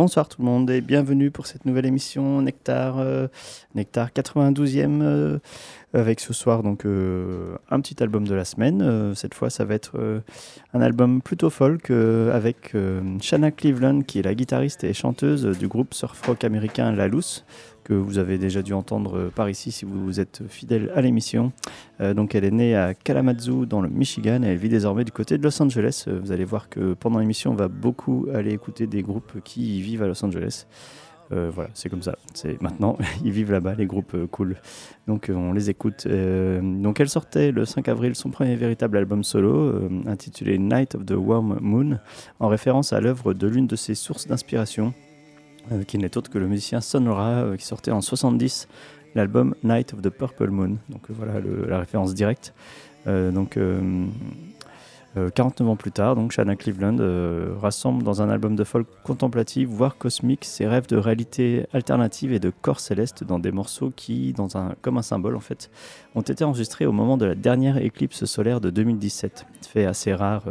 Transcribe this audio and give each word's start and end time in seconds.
Bonsoir 0.00 0.28
tout 0.28 0.40
le 0.42 0.46
monde 0.46 0.70
et 0.70 0.80
bienvenue 0.80 1.32
pour 1.32 1.48
cette 1.48 1.64
nouvelle 1.64 1.84
émission 1.84 2.40
Nectar, 2.40 3.00
euh, 3.00 3.26
Nectar 3.74 4.10
92e 4.10 5.02
euh, 5.02 5.38
avec 5.92 6.20
ce 6.20 6.32
soir 6.32 6.62
donc 6.62 6.86
euh, 6.86 7.56
un 7.68 7.80
petit 7.80 8.00
album 8.00 8.24
de 8.24 8.32
la 8.32 8.44
semaine. 8.44 9.12
cette 9.16 9.34
fois 9.34 9.50
ça 9.50 9.64
va 9.64 9.74
être 9.74 10.22
un 10.72 10.80
album 10.80 11.20
plutôt 11.20 11.50
folk 11.50 11.90
avec 11.90 12.76
Shanna 13.20 13.50
Cleveland 13.50 14.02
qui 14.02 14.20
est 14.20 14.22
la 14.22 14.36
guitariste 14.36 14.84
et 14.84 14.92
chanteuse 14.92 15.58
du 15.58 15.66
groupe 15.66 15.92
surf 15.92 16.24
rock 16.24 16.44
américain 16.44 16.92
La 16.92 17.08
Loose 17.08 17.44
que 17.88 17.94
vous 17.94 18.18
avez 18.18 18.36
déjà 18.36 18.60
dû 18.60 18.74
entendre 18.74 19.16
euh, 19.16 19.32
par 19.34 19.48
ici 19.48 19.72
si 19.72 19.86
vous 19.86 20.20
êtes 20.20 20.42
fidèle 20.46 20.92
à 20.94 21.00
l'émission. 21.00 21.52
Euh, 22.00 22.12
donc 22.12 22.34
elle 22.34 22.44
est 22.44 22.50
née 22.50 22.76
à 22.76 22.92
Kalamazoo 22.92 23.64
dans 23.64 23.80
le 23.80 23.88
Michigan 23.88 24.42
et 24.42 24.48
elle 24.48 24.58
vit 24.58 24.68
désormais 24.68 25.04
du 25.04 25.12
côté 25.12 25.38
de 25.38 25.42
Los 25.42 25.62
Angeles. 25.62 26.04
Euh, 26.06 26.20
vous 26.22 26.30
allez 26.30 26.44
voir 26.44 26.68
que 26.68 26.92
pendant 26.92 27.18
l'émission 27.18 27.52
on 27.52 27.54
va 27.54 27.68
beaucoup 27.68 28.26
aller 28.34 28.52
écouter 28.52 28.86
des 28.86 29.02
groupes 29.02 29.40
qui 29.42 29.80
vivent 29.80 30.02
à 30.02 30.06
Los 30.06 30.22
Angeles. 30.22 30.66
voilà, 31.30 31.70
c'est 31.74 31.88
comme 31.88 32.02
ça. 32.02 32.16
C'est 32.34 32.60
maintenant, 32.60 32.98
ils 33.24 33.32
vivent 33.32 33.52
là-bas, 33.52 33.74
les 33.74 33.86
groupes 33.86 34.16
cool. 34.30 34.56
Donc 35.06 35.30
on 35.34 35.52
les 35.54 35.70
écoute. 35.70 36.06
donc 36.06 37.00
elle 37.00 37.08
sortait 37.08 37.52
le 37.52 37.64
5 37.64 37.88
avril 37.88 38.14
son 38.14 38.30
premier 38.30 38.56
véritable 38.56 38.98
album 38.98 39.24
solo, 39.24 39.88
intitulé 40.06 40.58
Night 40.58 40.94
of 40.94 41.06
the 41.06 41.16
Warm 41.16 41.58
Moon, 41.60 41.98
en 42.38 42.48
référence 42.48 42.92
à 42.92 43.00
l'œuvre 43.00 43.34
de 43.34 43.46
l'une 43.46 43.66
de 43.66 43.76
ses 43.76 43.94
sources 43.94 44.26
d'inspiration, 44.26 44.94
euh, 45.72 45.84
qui 45.84 45.98
n'est 45.98 46.16
autre 46.16 46.30
que 46.30 46.38
le 46.38 46.46
musicien 46.46 46.80
Sonora, 46.80 47.42
euh, 47.42 47.56
qui 47.56 47.64
sortait 47.64 47.90
en 47.90 48.00
70 48.00 48.68
l'album 49.14 49.54
Night 49.62 49.94
of 49.94 50.02
the 50.02 50.10
Purple 50.10 50.50
Moon. 50.50 50.76
Donc 50.88 51.10
euh, 51.10 51.14
voilà 51.16 51.34
la 51.66 51.78
référence 51.78 52.14
directe. 52.14 52.54
donc 53.06 53.58
49 55.34 55.68
ans 55.68 55.76
plus 55.76 55.90
tard, 55.90 56.14
donc 56.14 56.36
Cleveland 56.58 56.98
rassemble 57.58 58.02
dans 58.02 58.20
un 58.20 58.28
album 58.28 58.54
de 58.54 58.64
folk 58.64 58.86
contemplatif, 59.02 59.66
voire 59.68 59.96
cosmique, 59.96 60.44
ses 60.44 60.66
rêves 60.66 60.86
de 60.86 60.96
réalité 60.96 61.66
alternative 61.72 62.32
et 62.34 62.38
de 62.38 62.50
corps 62.50 62.80
céleste 62.80 63.24
dans 63.24 63.38
des 63.38 63.50
morceaux 63.50 63.90
qui, 63.96 64.34
comme 64.82 64.98
un 64.98 65.02
symbole 65.02 65.36
en 65.36 65.40
fait, 65.40 65.70
ont 66.14 66.20
été 66.20 66.44
enregistrés 66.44 66.84
au 66.84 66.92
moment 66.92 67.16
de 67.16 67.24
la 67.24 67.34
dernière 67.34 67.78
éclipse 67.78 68.26
solaire 68.26 68.60
de 68.60 68.68
2017. 68.68 69.46
Fait 69.62 69.86
assez 69.86 70.12
rare 70.12 70.44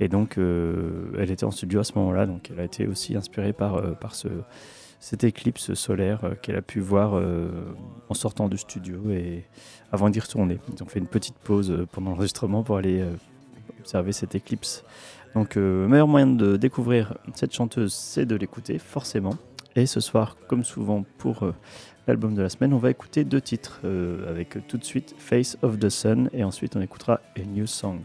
et 0.00 0.08
donc, 0.08 0.38
euh, 0.38 1.12
elle 1.18 1.30
était 1.30 1.44
en 1.44 1.50
studio 1.50 1.80
à 1.80 1.84
ce 1.84 1.92
moment-là, 1.96 2.26
donc 2.26 2.50
elle 2.50 2.58
a 2.58 2.64
été 2.64 2.86
aussi 2.86 3.14
inspirée 3.16 3.52
par, 3.52 3.76
euh, 3.76 3.92
par 3.92 4.14
ce, 4.14 4.28
cette 4.98 5.24
éclipse 5.24 5.74
solaire 5.74 6.24
euh, 6.24 6.34
qu'elle 6.40 6.56
a 6.56 6.62
pu 6.62 6.80
voir 6.80 7.22
en 8.08 8.14
sortant 8.14 8.48
du 8.48 8.56
studio 8.56 9.10
et 9.10 9.44
avant 9.92 10.08
d'y 10.08 10.18
retourner. 10.18 10.58
Ils 10.74 10.82
ont 10.82 10.86
fait 10.86 10.98
une 10.98 11.06
petite 11.06 11.36
pause 11.36 11.86
pendant 11.92 12.10
l'enregistrement 12.10 12.62
pour 12.62 12.78
aller 12.78 13.04
observer 13.78 14.12
cette 14.12 14.34
éclipse. 14.34 14.84
Donc, 15.34 15.54
le 15.54 15.86
meilleur 15.86 16.08
moyen 16.08 16.26
de 16.26 16.56
découvrir 16.56 17.16
cette 17.34 17.54
chanteuse, 17.54 17.92
c'est 17.92 18.26
de 18.26 18.34
l'écouter, 18.34 18.78
forcément. 18.78 19.36
Et 19.76 19.86
ce 19.86 20.00
soir, 20.00 20.36
comme 20.48 20.64
souvent 20.64 21.04
pour 21.18 21.44
l'album 22.08 22.34
de 22.34 22.42
la 22.42 22.48
semaine, 22.48 22.72
on 22.72 22.78
va 22.78 22.90
écouter 22.90 23.24
deux 23.24 23.40
titres, 23.40 23.80
avec 24.28 24.66
tout 24.66 24.78
de 24.78 24.84
suite 24.84 25.14
Face 25.18 25.56
of 25.62 25.78
the 25.78 25.88
Sun, 25.88 26.30
et 26.32 26.42
ensuite 26.42 26.74
on 26.74 26.80
écoutera 26.80 27.20
A 27.36 27.42
New 27.42 27.66
Song. 27.66 28.00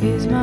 De 0.00 0.37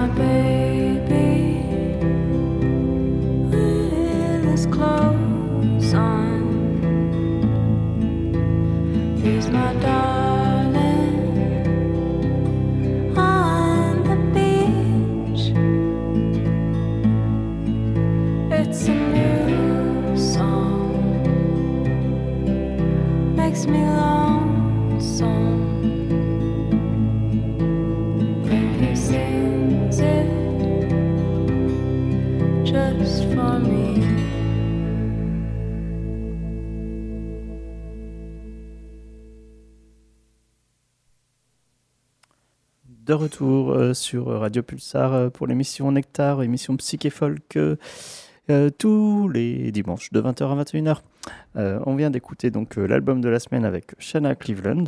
retour 43.15 43.71
euh, 43.71 43.93
sur 43.93 44.27
Radio 44.27 44.63
Pulsar 44.63 45.13
euh, 45.13 45.29
pour 45.29 45.47
l'émission 45.47 45.91
Nectar, 45.91 46.43
émission 46.43 46.75
psyché 46.77 47.09
folk 47.09 47.57
euh, 47.57 48.69
tous 48.77 49.27
les 49.29 49.71
dimanches 49.71 50.11
de 50.11 50.21
20h 50.21 50.43
à 50.43 50.63
21h. 50.63 51.81
on 51.85 51.95
vient 51.95 52.11
d'écouter 52.11 52.51
donc 52.51 52.75
l'album 52.75 53.21
de 53.21 53.29
la 53.29 53.39
semaine 53.39 53.65
avec 53.65 53.95
Shanna 53.97 54.35
Cleveland. 54.35 54.85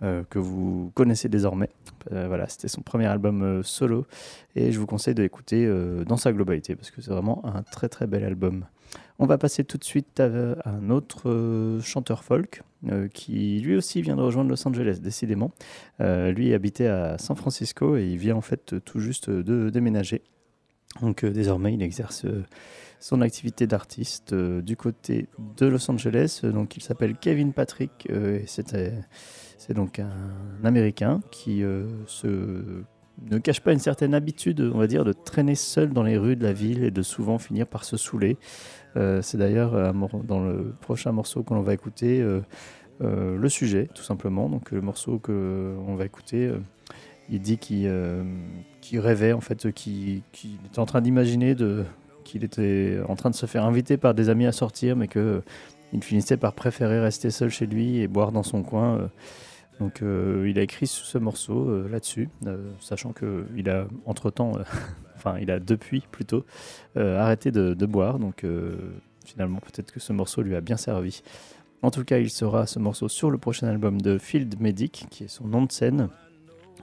que 0.00 0.38
vous 0.38 0.92
connaissez 0.94 1.30
désormais. 1.30 1.70
voilà, 2.10 2.46
c'était 2.46 2.68
son 2.68 2.82
premier 2.82 3.06
album 3.06 3.62
solo 3.62 4.06
et 4.54 4.70
je 4.70 4.78
vous 4.78 4.86
conseille 4.86 5.14
de 5.14 5.22
l'écouter 5.22 5.66
dans 6.06 6.18
sa 6.18 6.30
globalité 6.30 6.76
parce 6.76 6.90
que 6.90 7.00
c'est 7.00 7.10
vraiment 7.10 7.42
un 7.46 7.62
très 7.62 7.88
très 7.88 8.06
bel 8.06 8.22
album. 8.22 8.66
On 9.18 9.26
va 9.26 9.38
passer 9.38 9.64
tout 9.64 9.78
de 9.78 9.84
suite 9.84 10.20
à, 10.20 10.56
un 10.64 10.90
autre 10.90 11.78
chanteur 11.82 12.24
folk 12.24 12.62
qui 13.12 13.60
lui 13.60 13.76
aussi 13.76 14.00
vient 14.00 14.16
de 14.16 14.22
rejoindre 14.22 14.48
Los 14.48 14.66
Angeles, 14.66 15.00
décidément. 15.02 15.50
lui 15.98 16.54
habitait 16.54 16.86
à 16.86 17.18
San 17.18 17.36
Francisco 17.36 17.96
et 17.96 18.06
il 18.06 18.16
vient 18.16 18.36
en 18.36 18.40
fait 18.40 18.82
tout 18.84 19.00
juste 19.00 19.28
de 19.28 19.68
déménager. 19.68 20.22
Donc 21.02 21.24
désormais 21.24 21.74
il 21.74 21.82
exerce 21.82 22.24
son 22.98 23.20
activité 23.20 23.66
d'artiste 23.66 24.34
du 24.34 24.76
côté 24.76 25.28
de 25.58 25.66
Los 25.66 25.90
Angeles. 25.90 26.40
Donc 26.42 26.76
il 26.76 26.82
s'appelle 26.82 27.16
Kevin 27.16 27.52
Patrick 27.52 28.08
et 28.08 28.44
c'est 28.46 29.74
donc 29.74 29.98
un 29.98 30.64
Américain 30.64 31.20
qui 31.30 31.62
se 32.06 32.84
ne 33.28 33.38
cache 33.38 33.60
pas 33.60 33.72
une 33.72 33.78
certaine 33.78 34.14
habitude, 34.14 34.60
on 34.60 34.78
va 34.78 34.86
dire, 34.86 35.04
de 35.04 35.12
traîner 35.12 35.54
seul 35.54 35.90
dans 35.90 36.02
les 36.02 36.16
rues 36.16 36.36
de 36.36 36.44
la 36.44 36.52
ville 36.52 36.84
et 36.84 36.90
de 36.90 37.02
souvent 37.02 37.38
finir 37.38 37.66
par 37.66 37.84
se 37.84 37.96
saouler. 37.96 38.38
Euh, 38.96 39.22
c'est 39.22 39.38
d'ailleurs 39.38 39.92
dans 39.92 40.44
le 40.44 40.74
prochain 40.80 41.12
morceau 41.12 41.42
qu'on 41.42 41.60
va 41.60 41.74
écouter 41.74 42.20
euh, 42.20 42.40
euh, 43.02 43.36
le 43.36 43.48
sujet, 43.48 43.88
tout 43.94 44.02
simplement. 44.02 44.48
Donc 44.48 44.70
le 44.70 44.80
morceau 44.80 45.18
qu'on 45.18 45.94
va 45.94 46.04
écouter, 46.04 46.50
il 47.28 47.40
dit 47.40 47.58
qu'il 47.58 47.88
rêvait, 48.94 49.32
en 49.32 49.40
fait, 49.40 49.72
qu'il 49.72 50.22
était 50.66 50.78
en 50.78 50.86
train 50.86 51.00
d'imaginer 51.00 51.54
qu'il 52.24 52.44
était 52.44 52.98
en 53.08 53.16
train 53.16 53.30
de 53.30 53.34
se 53.34 53.46
faire 53.46 53.64
inviter 53.64 53.96
par 53.96 54.14
des 54.14 54.28
amis 54.28 54.46
à 54.46 54.52
sortir, 54.52 54.96
mais 54.96 55.08
qu'il 55.08 56.02
finissait 56.02 56.36
par 56.36 56.52
préférer 56.52 57.00
rester 57.00 57.30
seul 57.30 57.50
chez 57.50 57.66
lui 57.66 57.98
et 57.98 58.08
boire 58.08 58.32
dans 58.32 58.42
son 58.42 58.62
coin. 58.62 59.10
Donc 59.80 60.02
euh, 60.02 60.46
il 60.48 60.58
a 60.58 60.62
écrit 60.62 60.86
ce 60.86 61.16
morceau 61.16 61.70
euh, 61.70 61.88
là-dessus, 61.88 62.28
euh, 62.46 62.70
sachant 62.80 63.12
qu'il 63.12 63.70
a 63.70 63.86
entre-temps, 64.04 64.52
enfin 65.16 65.38
il 65.40 65.50
a 65.50 65.58
depuis 65.58 66.04
plutôt, 66.10 66.44
arrêté 66.96 67.50
de, 67.50 67.86
boire. 67.86 68.18
Donc 68.18 68.44
finalement 69.24 69.58
peut-être 69.58 69.90
que 69.90 70.00
ce 70.00 70.12
morceau 70.12 70.42
lui 70.42 70.54
a 70.54 70.60
bien 70.60 70.76
servi. 70.76 71.22
En 71.82 71.90
tout 71.90 72.04
cas, 72.04 72.18
il 72.18 72.28
sera 72.28 72.66
ce 72.66 72.78
morceau 72.78 73.08
sur 73.08 73.30
le 73.30 73.38
prochain 73.38 73.66
album 73.66 74.02
de 74.02 74.18
Field 74.18 74.60
Medic, 74.60 75.06
qui 75.08 75.24
est 75.24 75.28
son 75.28 75.46
nom 75.46 75.64
de 75.64 75.72
scène. 75.72 76.08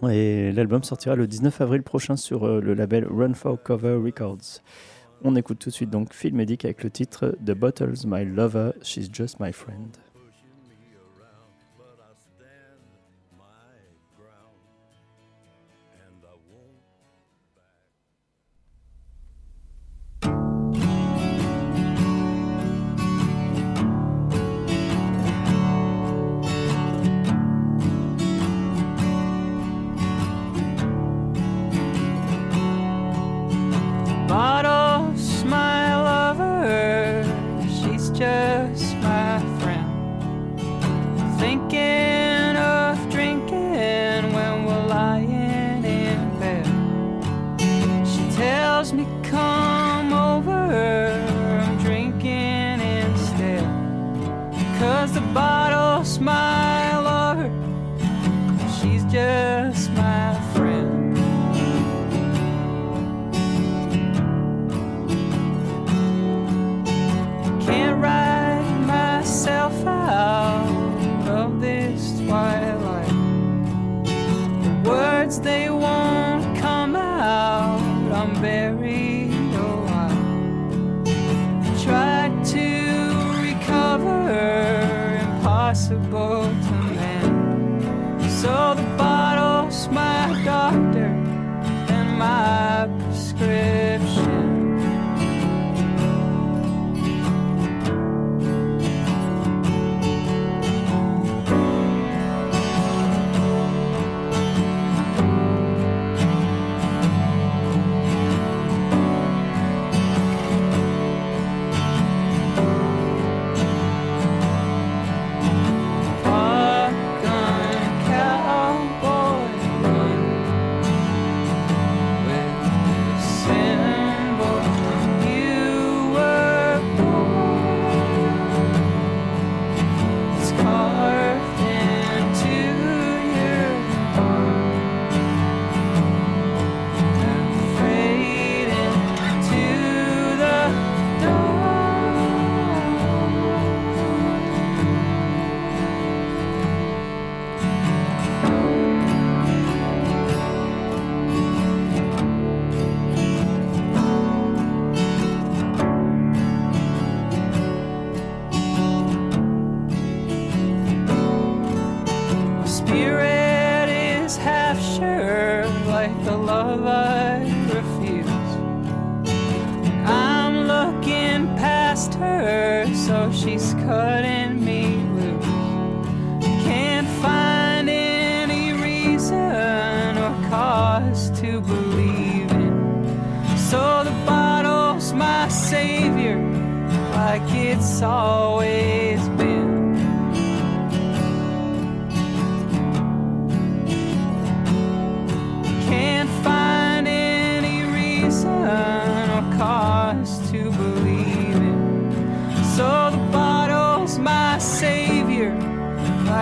Et 0.10 0.52
l'album 0.52 0.84
sortira 0.84 1.16
le 1.16 1.28
19 1.28 1.62
avril 1.62 1.84
prochain 1.84 2.16
sur 2.16 2.48
le 2.48 2.74
label 2.74 3.06
Run 3.08 3.36
for 3.36 3.62
Cover 3.62 3.94
Records. 4.04 4.62
On 5.24 5.36
écoute 5.36 5.60
tout 5.60 5.70
de 5.70 5.74
suite 5.74 5.92
donc 5.92 6.14
Field 6.14 6.36
Medic 6.36 6.66
avec 6.66 6.84
le 6.84 6.90
titre 6.90 7.36
The 7.46 7.52
Bottles 7.52 8.08
My 8.08 8.26
Lover, 8.26 8.72
She's 8.82 9.10
Just 9.12 9.40
My 9.40 9.54
Friend. 9.54 9.96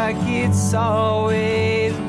like 0.06 0.28
it's 0.28 0.76
always 0.76 2.05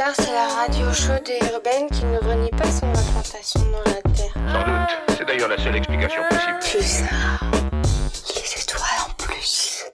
C'est 0.00 0.32
la 0.32 0.46
radio 0.46 0.92
chaude 0.92 1.28
et 1.28 1.44
urbaine 1.52 1.88
qui 1.90 2.04
ne 2.04 2.18
renie 2.18 2.50
pas 2.50 2.70
son 2.70 2.86
implantation 2.86 3.58
dans 3.62 3.82
la 3.90 4.00
Terre. 4.14 4.32
Sans 4.52 4.64
doute. 4.64 5.16
C'est 5.18 5.24
d'ailleurs 5.26 5.48
la 5.48 5.58
seule 5.58 5.74
explication 5.74 6.22
possible. 6.30 6.58
Pulsar, 6.60 7.40
les 8.36 8.62
étoiles 8.62 9.00
en 9.04 9.10
plus. 9.16 9.86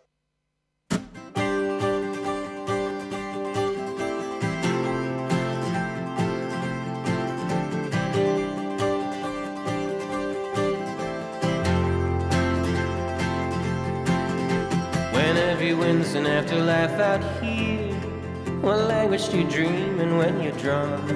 When 15.14 15.38
every 15.38 15.72
wind's 15.72 16.14
an 16.14 16.26
afterlife 16.26 17.00
out 17.00 17.22
here, 17.40 17.43
what 18.64 18.78
language 18.88 19.28
do 19.28 19.40
you 19.40 19.44
dream 19.44 20.00
in 20.00 20.16
when 20.16 20.40
you're 20.40 20.56
drunk? 20.56 21.10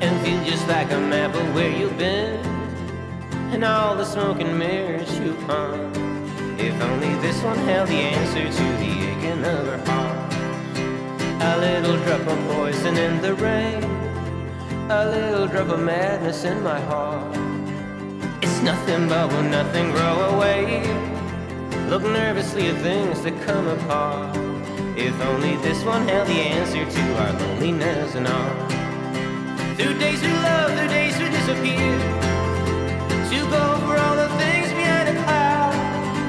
And 0.00 0.26
feel 0.26 0.42
just 0.42 0.66
like 0.66 0.90
a 0.90 0.98
map 0.98 1.32
of 1.32 1.54
where 1.54 1.70
you've 1.70 1.96
been, 1.96 2.44
and 3.52 3.62
all 3.64 3.94
the 3.96 4.04
smoke 4.04 4.40
and 4.40 4.58
mirrors 4.58 5.16
you've 5.20 5.40
hung. 5.44 5.94
If 6.58 6.74
only 6.82 7.14
this 7.20 7.40
one 7.42 7.56
held 7.58 7.88
the 7.88 8.00
answer 8.16 8.42
to 8.42 8.64
the 8.82 8.90
aching 9.10 9.44
of 9.44 9.64
her 9.64 9.82
heart. 9.86 10.32
A 11.40 11.56
little 11.60 11.96
drop 12.04 12.26
of 12.26 12.38
poison 12.48 12.96
in 12.96 13.22
the 13.22 13.34
rain, 13.34 13.84
a 14.90 15.08
little 15.08 15.46
drop 15.46 15.68
of 15.68 15.78
madness 15.78 16.42
in 16.44 16.64
my 16.64 16.80
heart. 16.80 17.32
It's 18.42 18.60
nothing 18.62 19.08
but 19.08 19.30
will 19.30 19.44
nothing 19.44 19.92
grow 19.92 20.34
away. 20.34 20.82
Look 21.88 22.02
nervously 22.02 22.66
at 22.70 22.82
things 22.82 23.22
that 23.22 23.40
come 23.42 23.68
apart. 23.68 24.49
If 25.02 25.18
only 25.22 25.56
this 25.56 25.82
one 25.82 26.06
held 26.06 26.28
the 26.28 26.34
answer 26.34 26.84
to 26.84 27.02
our 27.22 27.32
loneliness 27.32 28.14
and 28.16 28.26
all. 28.26 28.54
Through 29.76 29.96
days 29.98 30.20
we 30.20 30.28
love, 30.28 30.76
through 30.76 30.88
days 30.88 31.16
we 31.18 31.30
disappear. 31.30 31.98
To 33.30 33.38
go 33.48 33.64
for 33.86 33.96
all 33.96 34.16
the 34.16 34.28
things 34.36 34.68
behind 34.74 35.08
a 35.08 35.16
cloud. 35.24 35.72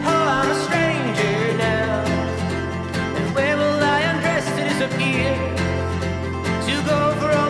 Oh, 0.08 0.26
I'm 0.38 0.52
a 0.52 0.60
stranger 0.64 1.58
now. 1.58 2.06
And 3.18 3.36
where 3.36 3.58
will 3.58 3.84
I 3.84 4.00
undress 4.12 4.46
to 4.56 4.64
disappear? 4.72 5.36
To 6.68 6.74
go 6.88 7.14
for 7.20 7.30
all 7.30 7.41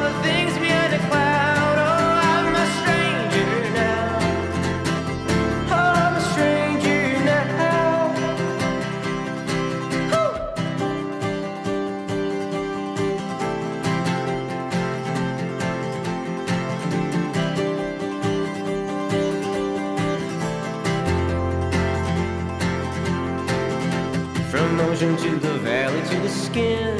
to 26.11 26.19
the 26.19 26.29
skin, 26.29 26.97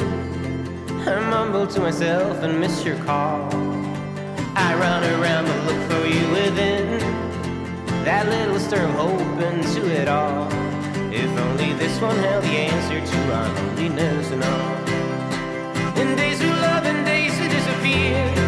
I 1.06 1.20
mumble 1.28 1.66
to 1.66 1.80
myself 1.80 2.42
and 2.42 2.58
miss 2.58 2.82
your 2.82 2.96
call. 3.04 3.52
I 4.56 4.74
run 4.74 5.04
around 5.04 5.44
but 5.44 5.60
look 5.66 5.82
for 5.90 6.06
you 6.06 6.24
within. 6.30 6.98
That 8.06 8.26
little 8.26 8.58
stir 8.58 8.82
of 8.82 8.94
hope 8.94 9.38
into 9.50 9.82
it 10.00 10.08
all. 10.08 10.48
If 11.12 11.30
only 11.46 11.74
this 11.74 12.00
one 12.00 12.16
held 12.16 12.44
the 12.44 12.56
answer 12.70 13.00
to 13.12 13.34
our 13.34 13.48
loneliness 13.54 14.30
and 14.30 14.42
all. 14.44 15.98
In 16.00 16.16
days 16.16 16.40
we 16.40 16.48
love 16.48 16.86
and 16.86 17.04
days 17.04 17.38
we 17.38 17.48
disappear. 17.48 18.41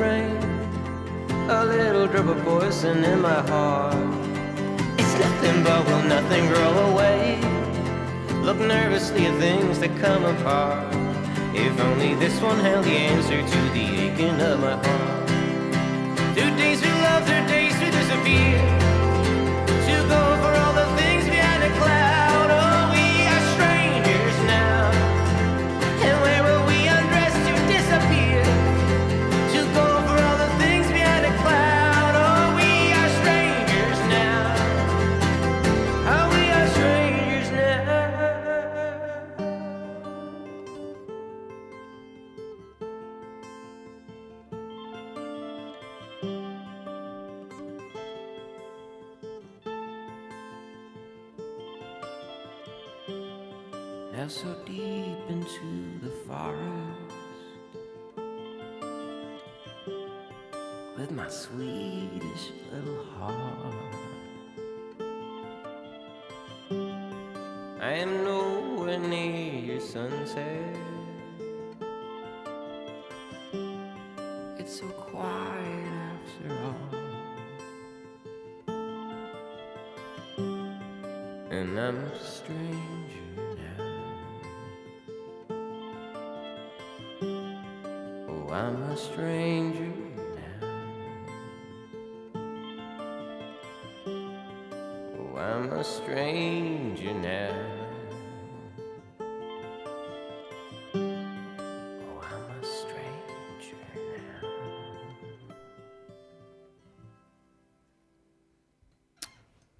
Poison 0.00 0.14
in 0.14 0.34
the 0.34 1.36
rain. 1.36 1.50
A 1.50 1.64
little 1.64 2.06
drop 2.06 2.26
of 2.26 2.42
poison 2.44 3.04
in 3.04 3.20
my 3.20 3.40
heart. 3.48 3.94
It's 4.98 5.18
nothing 5.18 5.62
but 5.64 5.84
will 5.86 6.02
nothing 6.02 6.46
grow 6.48 6.92
away. 6.92 7.40
Look 8.42 8.58
nervously 8.58 9.26
at 9.26 9.38
things 9.38 9.78
that 9.80 9.96
come 10.00 10.24
apart. 10.24 10.94
If 11.54 11.78
only 11.80 12.14
this 12.14 12.40
one 12.40 12.58
held 12.60 12.84
the 12.84 12.96
answer 13.12 13.42
to 13.42 13.60
the 13.74 13.86
aching 14.04 14.40
of 14.40 14.60
my 14.60 14.76
heart. 14.84 15.28
Through 16.34 16.56
days 16.56 16.80
we 16.82 16.88
love, 16.88 17.26
through 17.26 17.46
days 17.48 17.78
we 17.80 17.90
disappear. 17.90 18.79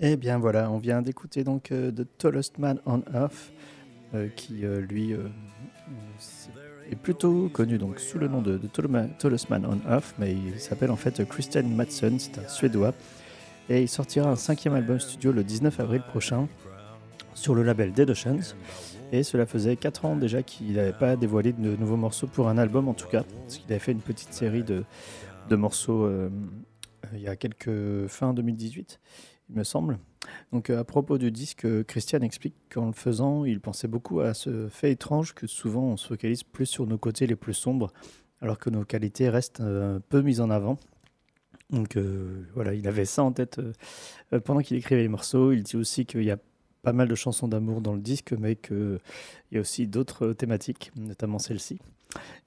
Eh 0.03 0.17
bien 0.17 0.39
voilà, 0.39 0.71
on 0.71 0.79
vient 0.79 1.03
d'écouter 1.03 1.45
donc 1.45 1.73
euh, 1.73 1.93
The 1.93 2.07
Tallest 2.17 2.57
Man 2.57 2.81
on 2.87 3.03
Earth, 3.13 3.53
euh, 4.15 4.29
qui 4.35 4.65
euh, 4.65 4.81
lui 4.81 5.15
est 6.91 6.97
plutôt 6.97 7.51
connu 7.51 7.77
donc 7.77 8.01
sous 8.01 8.19
le 8.19 8.27
nom 8.27 8.41
de, 8.41 8.57
de 8.57 8.67
Tallest 8.67 9.51
Man 9.51 9.67
on 9.67 9.91
Earth, 9.91 10.15
mais 10.19 10.33
il 10.33 10.59
s'appelle 10.59 10.91
en 10.91 10.97
fait 10.97 11.23
Christian 11.29 11.65
Madsen, 11.65 12.19
c'est 12.19 12.39
un 12.39 12.49
Suédois, 12.49 12.95
et 13.69 13.83
il 13.83 13.89
sortira 13.91 14.31
un 14.31 14.37
cinquième 14.37 14.73
album 14.73 14.99
studio 14.99 15.33
le 15.33 15.45
19 15.45 15.79
avril 15.81 16.01
prochain 16.01 16.49
sur 17.35 17.55
le 17.55 17.63
label 17.63 17.93
Dead 17.93 18.09
Oceans. 18.09 18.57
Et 19.13 19.23
cela 19.23 19.45
faisait 19.45 19.77
4 19.77 20.05
ans 20.07 20.17
déjà 20.17 20.43
qu'il 20.43 20.75
n'avait 20.75 20.95
pas 20.95 21.17
dévoilé 21.17 21.53
de 21.53 21.77
nouveaux 21.77 21.97
morceaux 21.97 22.27
pour 22.27 22.49
un 22.49 22.57
album 22.57 22.89
en 22.89 22.95
tout 22.95 23.09
cas, 23.09 23.25
parce 23.43 23.59
qu'il 23.59 23.71
avait 23.71 23.81
fait 23.81 23.93
une 23.93 24.01
petite 24.01 24.33
série 24.33 24.63
de, 24.63 24.83
morceaux 25.55 26.11
il 27.13 27.21
y 27.21 27.29
a 27.29 27.37
quelques 27.37 28.07
fin 28.07 28.33
2018, 28.33 28.99
il 29.51 29.59
me 29.59 29.65
semble. 29.65 29.99
Donc 30.53 30.71
à 30.71 30.85
propos 30.85 31.19
du 31.19 31.31
disque, 31.31 31.67
Christian 31.85 32.21
explique 32.21 32.55
qu'en 32.73 32.87
le 32.87 32.93
faisant, 32.93 33.45
il 33.45 33.61
pensait 33.61 33.89
beaucoup 33.89 34.21
à 34.21 34.35
ce 34.35 34.69
fait 34.69 34.93
étrange 34.93 35.35
que 35.35 35.47
souvent 35.47 35.83
on 35.83 35.97
se 35.97 36.07
focalise 36.07 36.43
plus 36.43 36.67
sur 36.67 36.87
nos 36.87 36.99
côtés 36.99 37.27
les 37.27 37.37
plus 37.37 37.55
sombres, 37.55 37.93
alors 38.41 38.59
que 38.59 38.71
nos 38.71 38.85
qualités 38.85 39.29
restent 39.29 39.63
peu 40.09 40.23
mises 40.23 40.41
en 40.41 40.51
avant. 40.51 40.79
Donc 41.71 41.97
voilà, 42.55 42.75
il 42.75 42.87
avait 42.89 43.05
ça 43.05 43.23
en 43.23 43.33
tête 43.33 43.61
pendant 44.45 44.61
qu'il 44.61 44.77
écrivait 44.77 45.03
les 45.03 45.09
morceaux. 45.09 45.53
Il 45.53 45.63
dit 45.63 45.77
aussi 45.77 46.07
qu'il 46.07 46.25
y 46.25 46.31
a 46.31 46.39
pas 46.83 46.93
mal 46.93 47.09
de 47.09 47.15
chansons 47.15 47.49
d'amour 47.49 47.81
dans 47.81 47.95
le 47.95 48.01
disque, 48.01 48.33
mais 48.33 48.57
qu'il 48.57 48.99
y 49.53 49.59
a 49.59 49.61
aussi 49.61 49.87
d'autres 49.87 50.33
thématiques, 50.33 50.93
notamment 50.97 51.39
celle-ci. 51.39 51.79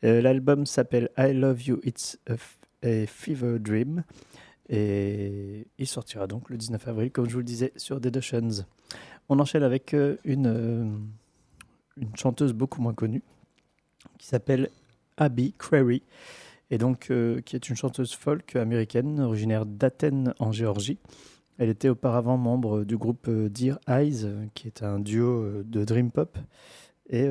L'album 0.01 0.65
s'appelle 0.65 1.09
I 1.17 1.33
Love 1.33 1.61
You, 1.63 1.79
It's 1.83 2.19
a 2.27 3.05
Fever 3.07 3.59
Dream. 3.59 4.03
Et 4.69 5.67
il 5.77 5.87
sortira 5.87 6.27
donc 6.27 6.49
le 6.49 6.57
19 6.57 6.87
avril, 6.87 7.11
comme 7.11 7.27
je 7.27 7.33
vous 7.33 7.39
le 7.39 7.45
disais, 7.45 7.73
sur 7.75 7.99
Dead 7.99 8.15
Oceans. 8.15 8.65
On 9.29 9.39
enchaîne 9.39 9.63
avec 9.63 9.93
euh, 9.93 10.17
une, 10.23 10.47
euh, 10.47 10.83
une 11.97 12.15
chanteuse 12.15 12.53
beaucoup 12.53 12.81
moins 12.81 12.93
connue 12.93 13.23
qui 14.17 14.27
s'appelle 14.27 14.69
Abby 15.17 15.53
Crary, 15.57 16.01
et 16.71 16.77
donc 16.77 17.11
euh, 17.11 17.41
qui 17.41 17.55
est 17.55 17.69
une 17.69 17.75
chanteuse 17.75 18.13
folk 18.13 18.55
américaine 18.55 19.19
originaire 19.19 19.65
d'Athènes 19.65 20.33
en 20.39 20.51
Géorgie. 20.51 20.97
Elle 21.57 21.69
était 21.69 21.89
auparavant 21.89 22.37
membre 22.37 22.83
du 22.83 22.97
groupe 22.97 23.29
Dear 23.29 23.79
Eyes, 23.87 24.25
qui 24.55 24.67
est 24.67 24.81
un 24.81 24.99
duo 24.99 25.61
de 25.63 25.85
dream 25.85 26.09
pop, 26.09 26.35
et 27.09 27.29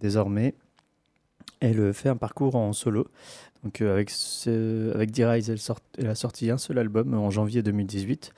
désormais 0.00 0.56
elle 1.60 1.92
fait 1.92 2.08
un 2.08 2.16
parcours 2.16 2.54
en 2.54 2.72
solo. 2.72 3.08
Donc 3.64 3.80
euh, 3.80 3.92
avec, 3.92 4.10
ce, 4.10 4.96
Eyes, 4.96 5.58
elle, 5.98 6.06
a 6.06 6.14
sorti 6.14 6.50
un 6.50 6.58
seul 6.58 6.78
album 6.78 7.14
en 7.14 7.30
janvier 7.30 7.62
2018 7.62 8.32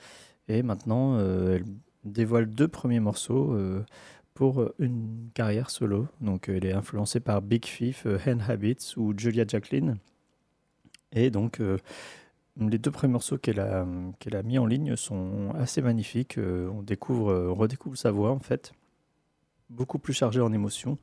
et 0.47 0.63
maintenant 0.63 1.17
euh, 1.17 1.57
elle 1.57 1.65
dévoile 2.03 2.47
deux 2.47 2.67
premiers 2.67 2.99
morceaux 2.99 3.53
euh, 3.53 3.85
pour 4.33 4.71
une 4.79 5.29
carrière 5.33 5.69
solo. 5.69 6.07
Donc 6.21 6.49
elle 6.49 6.65
est 6.65 6.73
influencée 6.73 7.19
par 7.19 7.41
Big 7.41 7.61
Thief, 7.61 8.07
Hen 8.25 8.43
Habits 8.47 8.93
ou 8.97 9.13
Julia 9.15 9.45
Jacqueline. 9.47 9.97
Et 11.11 11.29
donc 11.29 11.61
les 12.59 12.77
deux 12.77 12.91
premiers 12.91 13.13
morceaux 13.13 13.37
qu'elle 13.37 13.59
a, 13.59 13.85
qu'elle 14.19 14.35
a 14.35 14.43
mis 14.43 14.57
en 14.57 14.65
ligne 14.65 14.95
sont 14.95 15.51
assez 15.55 15.81
magnifiques. 15.81 16.37
on, 16.37 16.81
découvre, 16.81 17.49
on 17.51 17.55
redécouvre 17.55 17.97
sa 17.97 18.11
voix 18.11 18.31
en 18.31 18.39
fait 18.39 18.73
beaucoup 19.69 19.99
plus 19.99 20.13
chargé 20.13 20.41
en 20.41 20.51
émotions. 20.51 20.97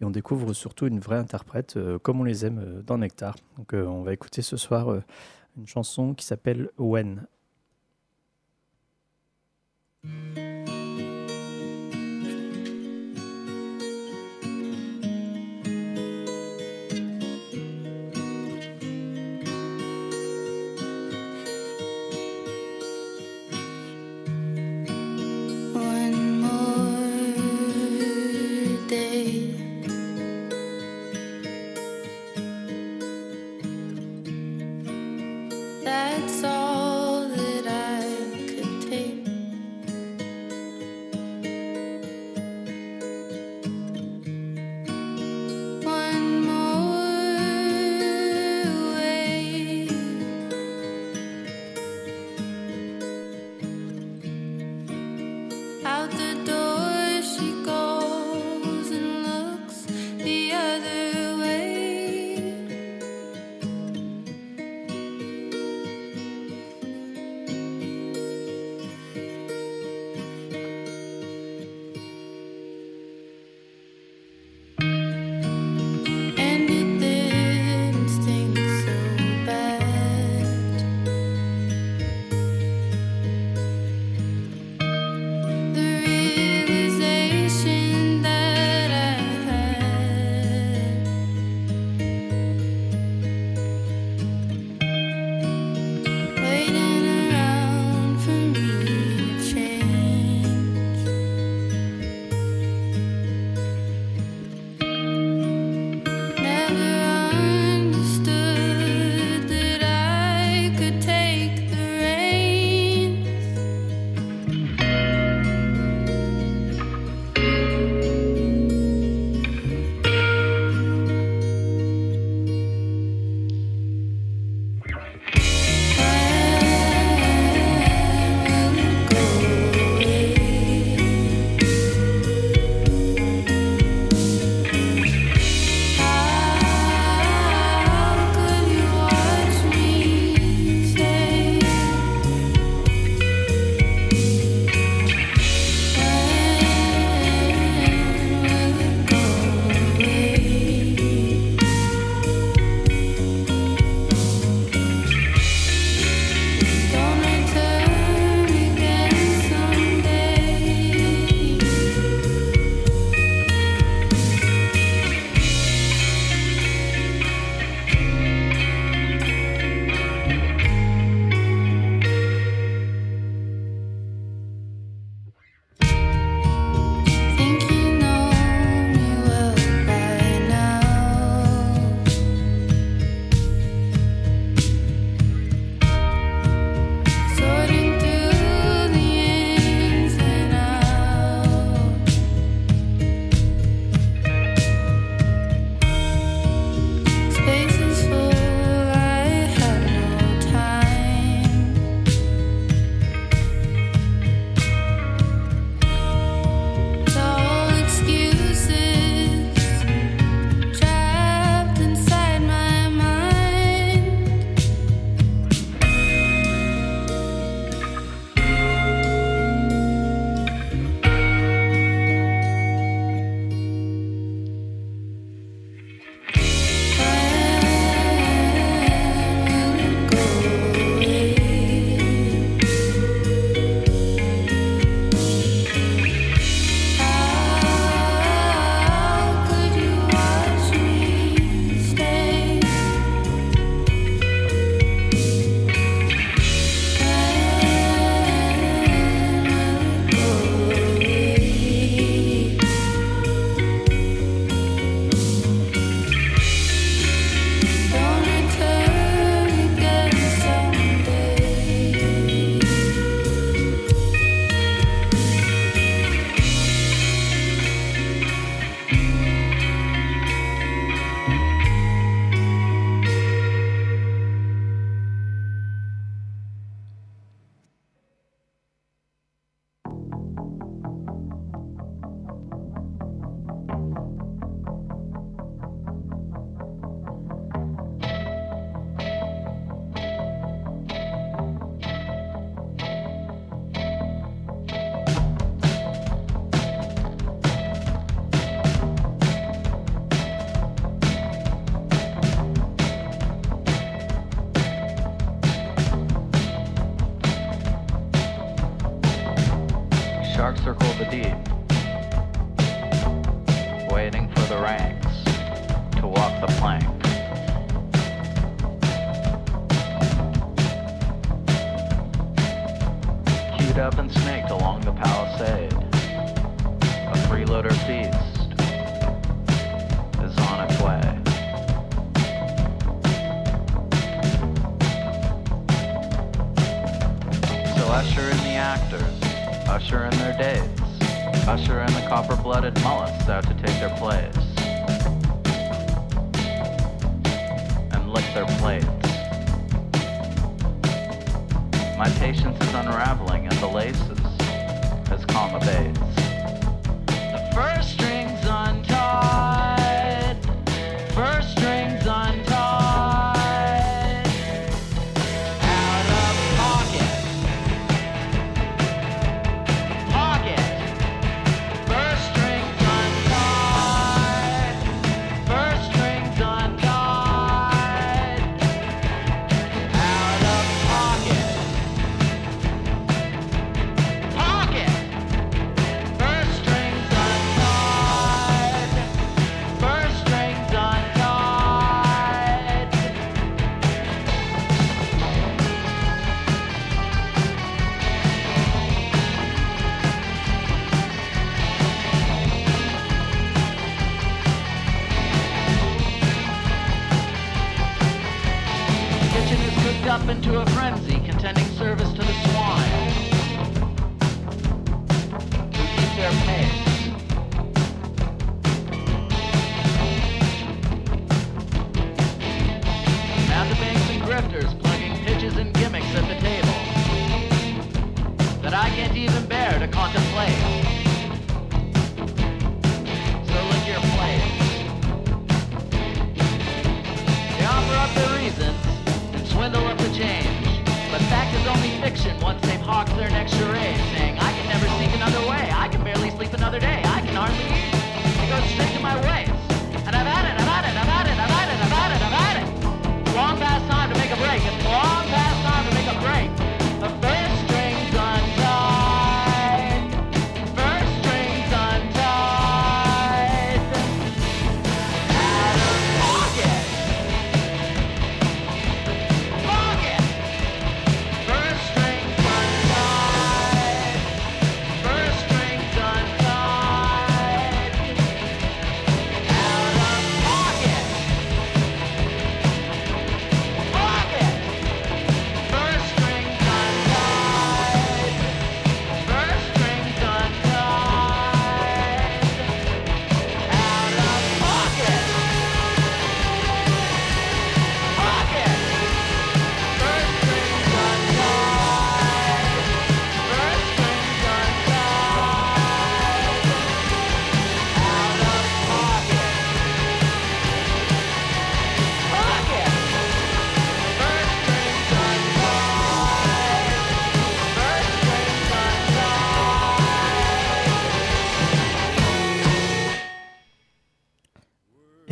Et 0.00 0.04
on 0.04 0.10
découvre 0.10 0.52
surtout 0.52 0.86
une 0.86 1.00
vraie 1.00 1.16
interprète, 1.16 1.76
euh, 1.76 1.98
comme 1.98 2.20
on 2.20 2.24
les 2.24 2.44
aime 2.44 2.58
euh, 2.58 2.82
dans 2.82 2.98
Nectar. 2.98 3.36
Donc 3.56 3.74
euh, 3.74 3.84
on 3.84 4.02
va 4.02 4.12
écouter 4.12 4.42
ce 4.42 4.56
soir 4.56 5.02
une 5.56 5.66
chanson 5.66 6.14
qui 6.14 6.24
s'appelle 6.24 6.70
When. 6.78 7.26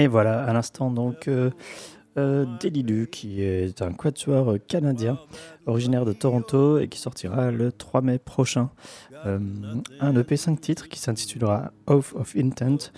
Et 0.00 0.06
voilà, 0.06 0.42
à 0.44 0.52
l'instant 0.54 0.90
donc 0.90 1.28
euh, 1.28 1.50
euh, 2.16 2.46
Delilu, 2.58 3.06
qui 3.06 3.42
est 3.42 3.82
un 3.82 3.92
quatuor 3.92 4.56
canadien 4.66 5.18
originaire 5.66 6.06
de 6.06 6.14
Toronto 6.14 6.78
et 6.78 6.88
qui 6.88 6.98
sortira 6.98 7.50
le 7.50 7.70
3 7.70 8.00
mai 8.00 8.18
prochain. 8.18 8.70
Euh, 9.26 9.38
un 10.00 10.16
EP 10.16 10.38
5 10.38 10.58
titres 10.58 10.88
qui 10.88 10.98
s'intitulera 10.98 11.72
Oath 11.86 12.14
of 12.14 12.34
Intent. 12.34 12.92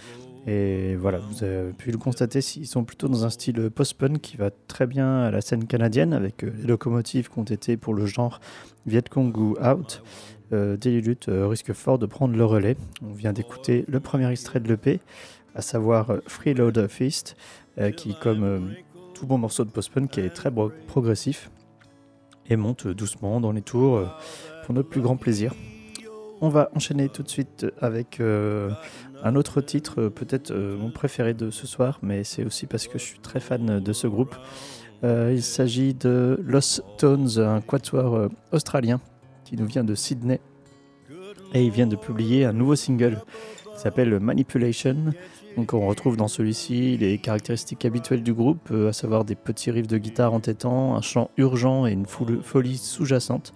Et 0.46 0.94
voilà, 0.94 1.18
vous 1.18 1.42
avez 1.42 1.72
pu 1.72 1.90
le 1.90 1.98
constater, 1.98 2.38
ils 2.56 2.66
sont 2.68 2.84
plutôt 2.84 3.08
dans 3.08 3.24
un 3.24 3.30
style 3.30 3.68
post-punk 3.70 4.20
qui 4.20 4.36
va 4.36 4.50
très 4.68 4.86
bien 4.86 5.22
à 5.22 5.32
la 5.32 5.40
scène 5.40 5.66
canadienne 5.66 6.12
avec 6.12 6.44
euh, 6.44 6.52
les 6.60 6.68
locomotives 6.68 7.30
qui 7.30 7.38
ont 7.40 7.44
été 7.44 7.76
pour 7.76 7.94
le 7.94 8.06
genre 8.06 8.40
Vietcong 8.86 9.36
ou 9.36 9.56
Out. 9.60 10.04
Euh, 10.52 10.76
risque 11.48 11.72
fort 11.72 11.98
de 11.98 12.06
prendre 12.06 12.36
le 12.36 12.44
relais. 12.44 12.76
On 13.02 13.12
vient 13.12 13.32
d'écouter 13.32 13.84
le 13.88 14.00
premier 14.00 14.30
extrait 14.30 14.60
de 14.60 14.68
l'EP, 14.68 15.00
à 15.54 15.62
savoir 15.62 16.10
euh, 16.10 16.18
Freeloader 16.26 16.88
Feast, 16.88 17.36
euh, 17.78 17.90
qui, 17.90 18.14
comme 18.14 18.44
euh, 18.44 18.60
tout 19.14 19.26
bon 19.26 19.38
morceau 19.38 19.64
de 19.64 19.70
post-punk, 19.70 20.18
est 20.18 20.30
très 20.30 20.50
progressif 20.86 21.50
et 22.48 22.56
monte 22.56 22.86
doucement 22.88 23.40
dans 23.40 23.52
les 23.52 23.62
tours 23.62 24.02
pour 24.64 24.74
notre 24.74 24.88
plus 24.88 25.00
grand 25.00 25.16
plaisir. 25.16 25.54
On 26.40 26.48
va 26.48 26.70
enchaîner 26.74 27.08
tout 27.08 27.22
de 27.22 27.28
suite 27.28 27.66
avec 27.80 28.20
un 28.20 29.36
autre 29.36 29.60
titre, 29.60 30.08
peut-être 30.08 30.52
mon 30.52 30.90
préféré 30.90 31.34
de 31.34 31.50
ce 31.50 31.68
soir, 31.68 32.00
mais 32.02 32.24
c'est 32.24 32.44
aussi 32.44 32.66
parce 32.66 32.88
que 32.88 32.98
je 32.98 33.04
suis 33.04 33.20
très 33.20 33.38
fan 33.38 33.78
de 33.78 33.92
ce 33.92 34.08
groupe. 34.08 34.34
Il 35.04 35.40
s'agit 35.40 35.94
de 35.94 36.40
Lost 36.44 36.82
Tones, 36.98 37.38
un 37.38 37.60
quatuor 37.60 38.28
australien 38.50 39.00
qui 39.44 39.56
nous 39.56 39.66
vient 39.66 39.84
de 39.84 39.94
Sydney. 39.94 40.40
Et 41.54 41.62
il 41.62 41.70
vient 41.70 41.86
de 41.86 41.96
publier 41.96 42.44
un 42.44 42.52
nouveau 42.52 42.74
single 42.74 43.22
qui 43.74 43.80
s'appelle 43.80 44.18
Manipulation. 44.18 45.12
Donc 45.56 45.74
on 45.74 45.86
retrouve 45.86 46.16
dans 46.16 46.28
celui-ci 46.28 46.96
les 46.96 47.18
caractéristiques 47.18 47.84
habituelles 47.84 48.22
du 48.22 48.32
groupe, 48.32 48.68
euh, 48.70 48.88
à 48.88 48.92
savoir 48.92 49.24
des 49.24 49.34
petits 49.34 49.70
riffs 49.70 49.86
de 49.86 49.98
guitare 49.98 50.32
entêtants, 50.32 50.96
un 50.96 51.02
chant 51.02 51.30
urgent 51.36 51.86
et 51.86 51.92
une 51.92 52.06
folie 52.06 52.78
sous-jacente. 52.78 53.52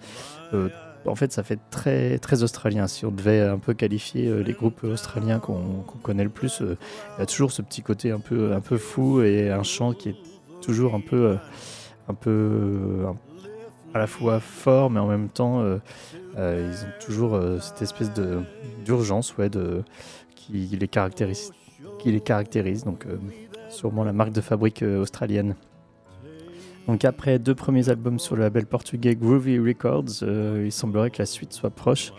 Euh, 0.53 0.69
en 1.05 1.15
fait, 1.15 1.31
ça 1.31 1.41
fait 1.41 1.59
très, 1.71 2.19
très 2.19 2.43
australien. 2.43 2.87
Si 2.87 3.05
on 3.05 3.11
devait 3.11 3.41
un 3.41 3.57
peu 3.57 3.73
qualifier 3.73 4.27
euh, 4.27 4.43
les 4.43 4.53
groupes 4.53 4.83
australiens 4.83 5.39
qu'on 5.39 5.83
connaît 6.03 6.23
le 6.23 6.29
plus, 6.29 6.61
il 6.61 6.77
y 7.19 7.21
a 7.21 7.25
toujours 7.25 7.51
ce 7.51 7.61
petit 7.61 7.81
côté 7.81 8.11
un 8.11 8.19
peu, 8.19 8.53
un 8.53 8.61
peu 8.61 8.77
fou 8.77 9.21
et 9.21 9.49
un 9.49 9.63
chant 9.63 9.93
qui 9.93 10.09
est 10.09 10.15
toujours 10.61 10.93
un 10.93 10.99
peu, 10.99 11.37
un 12.07 12.13
peu 12.13 13.05
à 13.93 13.99
la 13.99 14.07
fois 14.07 14.39
fort, 14.39 14.89
mais 14.89 14.99
en 14.99 15.07
même 15.07 15.29
temps, 15.29 15.63
ils 16.35 16.39
ont 16.85 17.05
toujours 17.05 17.39
cette 17.61 17.81
espèce 17.81 18.11
d'urgence, 18.83 19.37
ouais, 19.37 19.49
qui 20.35 20.77
les 20.79 20.87
caractérise, 20.87 21.51
qui 21.99 22.11
les 22.11 22.21
caractérise. 22.21 22.83
Donc, 22.83 23.05
euh, 23.05 23.17
sûrement 23.69 24.03
la 24.03 24.13
marque 24.13 24.31
de 24.31 24.41
fabrique 24.41 24.83
euh, 24.83 25.01
australienne. 25.01 25.55
Donc 26.87 27.03
après 27.03 27.37
deux 27.37 27.53
premiers 27.53 27.89
albums 27.89 28.17
sur 28.17 28.37
le 28.37 28.43
label 28.43 28.65
portugais 28.65 29.13
Groovy 29.15 29.59
Records, 29.59 30.23
euh, 30.23 30.63
il 30.65 30.71
semblerait 30.71 31.11
que 31.11 31.19
la 31.19 31.25
suite 31.25 31.51
soit 31.51 31.69
proche. 31.69 32.13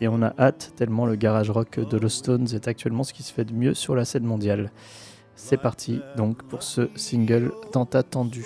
Et 0.00 0.06
on 0.06 0.22
a 0.22 0.32
hâte, 0.38 0.72
tellement 0.76 1.06
le 1.06 1.16
garage 1.16 1.50
rock 1.50 1.80
de 1.80 1.96
Los 1.98 2.08
Stones 2.08 2.46
est 2.54 2.68
actuellement 2.68 3.02
ce 3.02 3.12
qui 3.12 3.24
se 3.24 3.32
fait 3.32 3.44
de 3.44 3.52
mieux 3.52 3.74
sur 3.74 3.96
la 3.96 4.04
scène 4.04 4.24
mondiale. 4.24 4.70
C'est 5.34 5.56
parti 5.56 6.00
donc 6.16 6.42
pour 6.44 6.62
ce 6.62 6.88
single 6.94 7.52
tant 7.72 7.88
attendu. 7.92 8.44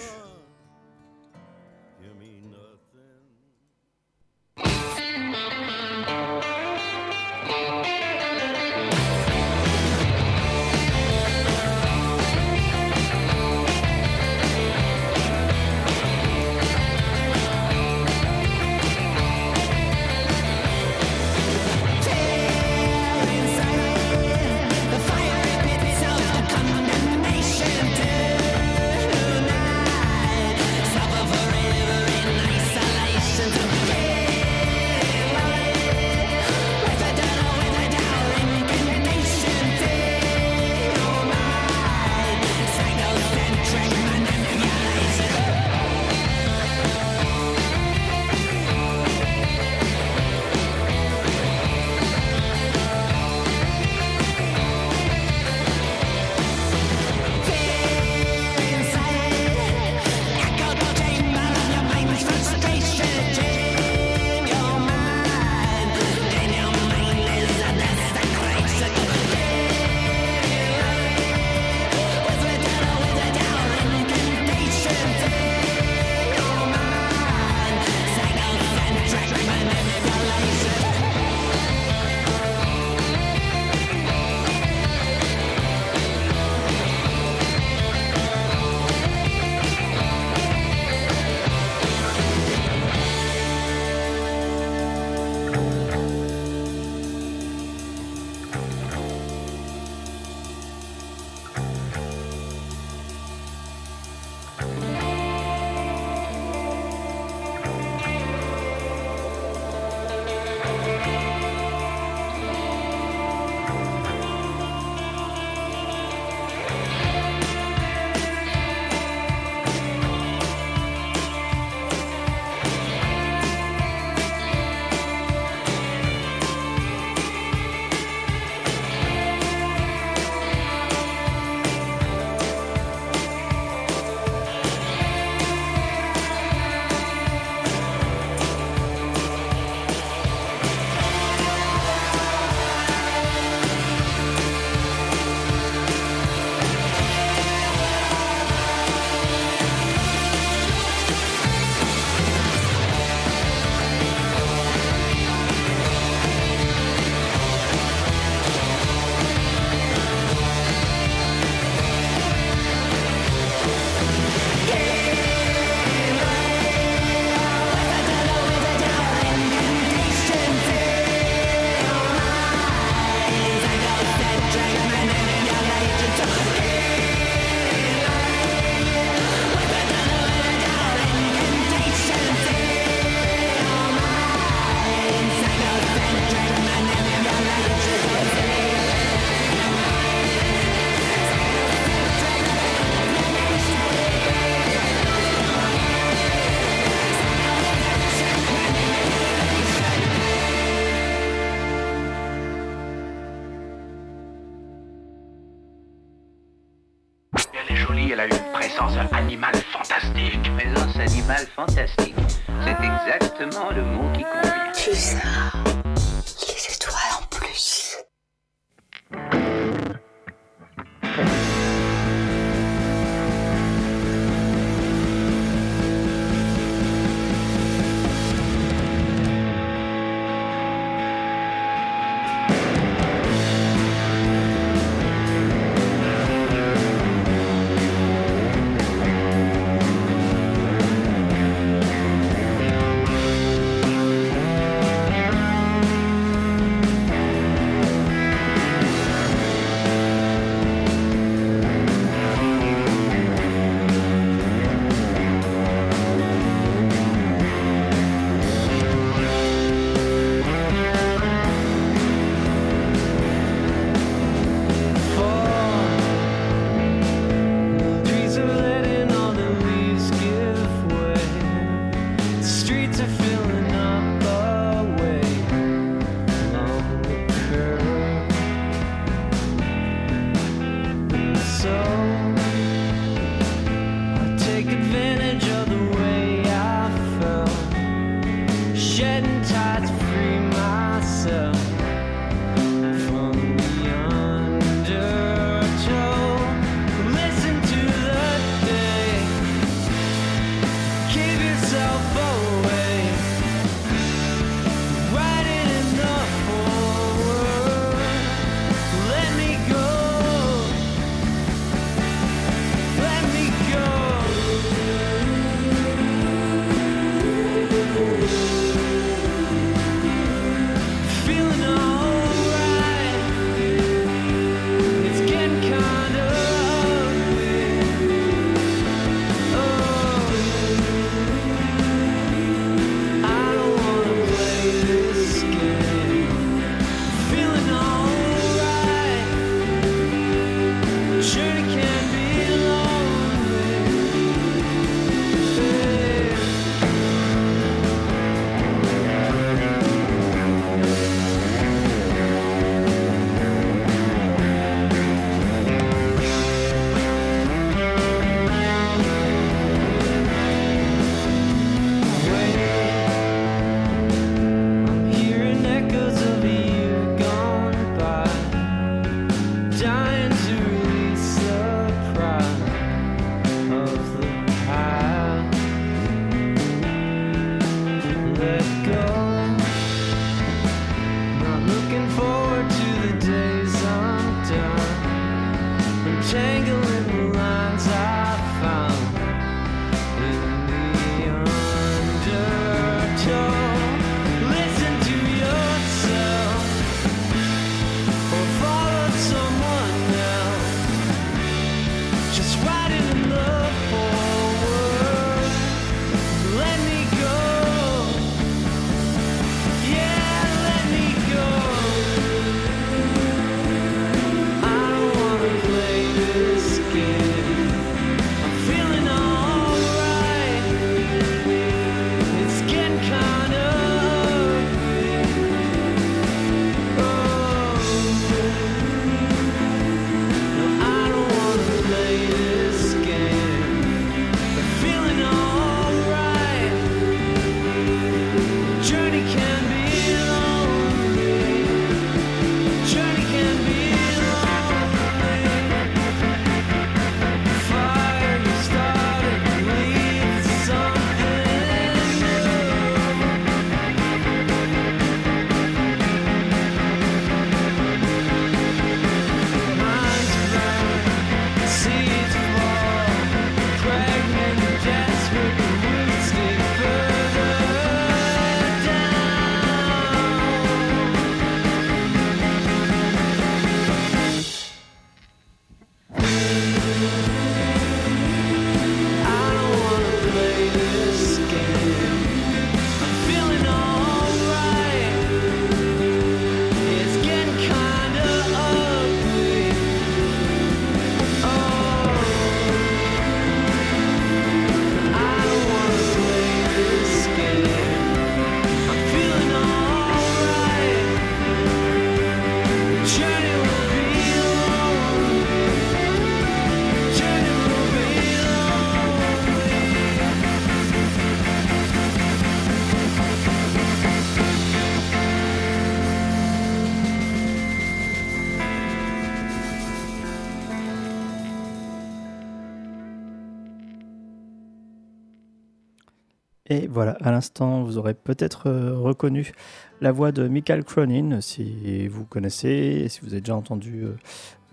Et 526.68 526.88
voilà, 526.88 527.16
à 527.20 527.30
l'instant, 527.30 527.84
vous 527.84 527.96
aurez 527.96 528.14
peut-être 528.14 528.68
euh, 528.68 528.98
reconnu 528.98 529.52
la 530.00 530.10
voix 530.10 530.32
de 530.32 530.48
Michael 530.48 530.82
Cronin, 530.84 531.40
si 531.40 532.08
vous 532.08 532.24
connaissez, 532.24 533.06
si 533.08 533.20
vous 533.20 533.28
avez 533.28 533.40
déjà 533.40 533.54
entendu 533.54 534.02
euh, 534.02 534.16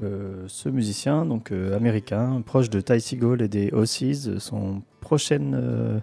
euh, 0.04 0.44
ce 0.48 0.70
musicien, 0.70 1.26
donc 1.26 1.52
américain, 1.52 2.42
proche 2.44 2.70
de 2.70 2.82
Ty 2.82 3.00
Segall 3.00 3.44
et 3.44 3.48
des 3.48 3.70
Aussies. 3.72 4.28
Son, 4.40 4.82
prochaine, 5.02 6.02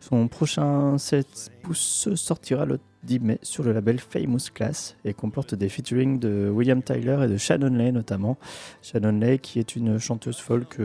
son 0.00 0.28
prochain 0.28 0.96
7 0.96 1.50
pouces 1.62 2.14
sortira 2.14 2.64
le 2.64 2.78
10 3.02 3.20
mai 3.20 3.38
sur 3.42 3.64
le 3.64 3.72
label 3.72 3.98
Famous 3.98 4.50
Class 4.54 4.96
et 5.04 5.12
comporte 5.12 5.56
des 5.56 5.68
featuring 5.68 6.20
de 6.20 6.48
William 6.48 6.82
Tyler 6.82 7.18
et 7.24 7.28
de 7.28 7.36
Shannon 7.36 7.74
Lay 7.76 7.90
notamment. 7.90 8.38
Shannon 8.80 9.18
Lay 9.18 9.38
qui 9.38 9.58
est 9.58 9.74
une 9.74 9.98
chanteuse 9.98 10.38
folk 10.38 10.78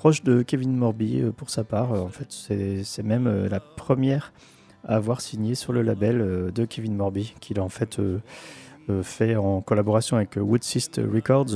proche 0.00 0.22
de 0.22 0.40
Kevin 0.40 0.74
Morby 0.74 1.20
euh, 1.20 1.30
pour 1.30 1.50
sa 1.50 1.62
part. 1.62 1.92
Euh, 1.92 2.00
en 2.00 2.08
fait, 2.08 2.28
c'est 2.30 3.02
même 3.02 3.26
euh, 3.26 3.50
la 3.50 3.60
première 3.60 4.32
à 4.82 4.96
avoir 4.96 5.20
signé 5.20 5.54
sur 5.54 5.74
le 5.74 5.82
label 5.82 6.50
de 6.54 6.64
Kevin 6.64 6.96
Morby, 6.96 7.34
qu'il 7.38 7.58
a 7.58 7.62
en 7.62 7.68
fait 7.68 8.00
fait 9.02 9.36
en 9.36 9.60
collaboration 9.60 10.16
avec 10.16 10.36
Woodsist 10.36 11.02
Records, 11.12 11.50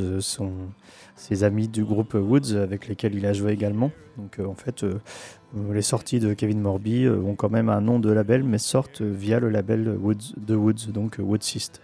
ses 1.16 1.42
amis 1.42 1.68
du 1.68 1.84
groupe 1.84 2.12
Woods 2.12 2.54
avec 2.54 2.86
lesquels 2.86 3.14
il 3.14 3.24
a 3.24 3.32
joué 3.32 3.52
également. 3.52 3.92
Donc 4.18 4.38
en 4.46 4.54
fait, 4.54 4.84
les 5.72 5.80
sorties 5.80 6.20
de 6.20 6.34
Kevin 6.34 6.60
Morby 6.60 7.08
ont 7.08 7.34
quand 7.34 7.48
même 7.48 7.70
un 7.70 7.80
nom 7.80 7.98
de 7.98 8.12
label, 8.12 8.44
mais 8.44 8.58
sortent 8.58 9.00
via 9.00 9.40
le 9.40 9.48
label 9.48 9.96
Woods, 9.98 10.34
de 10.36 10.54
Woods, 10.54 10.92
donc 10.92 11.16
Woodsist. 11.18 11.80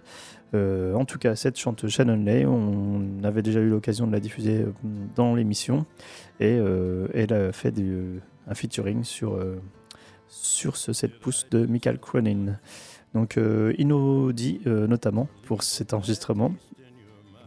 Euh, 0.54 0.94
en 0.94 1.04
tout 1.04 1.18
cas, 1.18 1.36
cette 1.36 1.58
chanteuse 1.58 1.92
Shannon 1.92 2.16
Lay, 2.24 2.44
on 2.46 3.22
avait 3.22 3.42
déjà 3.42 3.60
eu 3.60 3.68
l'occasion 3.68 4.06
de 4.06 4.12
la 4.12 4.20
diffuser 4.20 4.62
euh, 4.62 4.72
dans 5.14 5.34
l'émission 5.34 5.86
et 6.40 6.56
euh, 6.58 7.08
elle 7.14 7.32
a 7.32 7.52
fait 7.52 7.74
un 8.48 8.54
featuring 8.54 9.04
sur, 9.04 9.38
sur 10.28 10.76
ce 10.76 10.92
7 10.92 11.20
pouces 11.20 11.46
de 11.50 11.66
Michael 11.66 11.98
Cronin. 11.98 12.58
Donc, 13.14 13.38
dit 13.38 14.60
notamment 14.64 15.28
pour 15.44 15.62
cet 15.62 15.94
enregistrement 15.94 16.52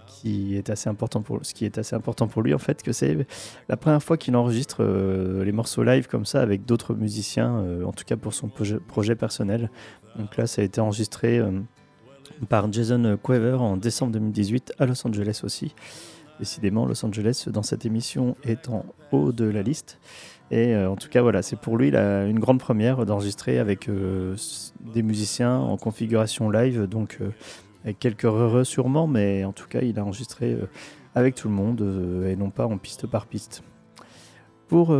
qui 0.07 0.55
est 0.55 0.69
assez 0.69 0.89
important 0.89 1.21
pour 1.21 1.39
ce 1.41 1.53
qui 1.53 1.65
est 1.65 1.77
assez 1.77 1.95
important 1.95 2.27
pour 2.27 2.41
lui 2.41 2.53
en 2.53 2.57
fait 2.57 2.81
que 2.81 2.93
c'est 2.93 3.27
la 3.67 3.75
première 3.75 4.01
fois 4.01 4.15
qu'il 4.15 4.35
enregistre 4.37 4.83
les 4.83 5.51
morceaux 5.51 5.83
live 5.83 6.07
comme 6.07 6.25
ça 6.25 6.41
avec 6.41 6.65
d'autres 6.65 6.93
musiciens 6.95 7.65
en 7.85 7.91
tout 7.91 8.05
cas 8.05 8.15
pour 8.15 8.33
son 8.33 8.49
projet, 8.49 9.15
personnel 9.15 9.69
donc 10.17 10.37
là 10.37 10.47
ça 10.47 10.61
a 10.61 10.65
été 10.65 10.79
enregistré 10.79 11.41
par 12.49 12.71
Jason 12.71 13.17
Quaver 13.21 13.55
en 13.55 13.77
décembre 13.77 14.13
2018 14.13 14.73
à 14.79 14.85
Los 14.85 15.05
Angeles 15.07 15.41
aussi. 15.43 15.73
Décidément, 16.39 16.85
Los 16.85 17.05
Angeles 17.05 17.45
dans 17.47 17.63
cette 17.63 17.85
émission 17.85 18.35
est 18.43 18.69
en 18.69 18.85
haut 19.11 19.31
de 19.31 19.45
la 19.45 19.61
liste. 19.61 19.99
Et 20.51 20.75
euh, 20.75 20.89
en 20.89 20.95
tout 20.95 21.09
cas, 21.09 21.21
voilà, 21.21 21.41
c'est 21.41 21.55
pour 21.55 21.77
lui 21.77 21.89
une 21.89 22.39
grande 22.39 22.59
première 22.59 23.05
d'enregistrer 23.05 23.59
avec 23.59 23.89
euh, 23.89 24.35
des 24.93 25.03
musiciens 25.03 25.57
en 25.57 25.77
configuration 25.77 26.49
live, 26.49 26.85
donc 26.87 27.17
euh, 27.21 27.29
avec 27.83 27.99
quelques 27.99 28.25
heureux 28.25 28.63
sûrement, 28.63 29.07
mais 29.07 29.45
en 29.45 29.51
tout 29.51 29.67
cas, 29.67 29.81
il 29.81 29.97
a 29.99 30.03
enregistré 30.03 30.57
avec 31.15 31.35
tout 31.35 31.47
le 31.47 31.53
monde 31.53 31.81
et 32.27 32.35
non 32.35 32.49
pas 32.49 32.65
en 32.65 32.77
piste 32.77 33.07
par 33.07 33.25
piste. 33.25 33.63
Pour 34.67 34.95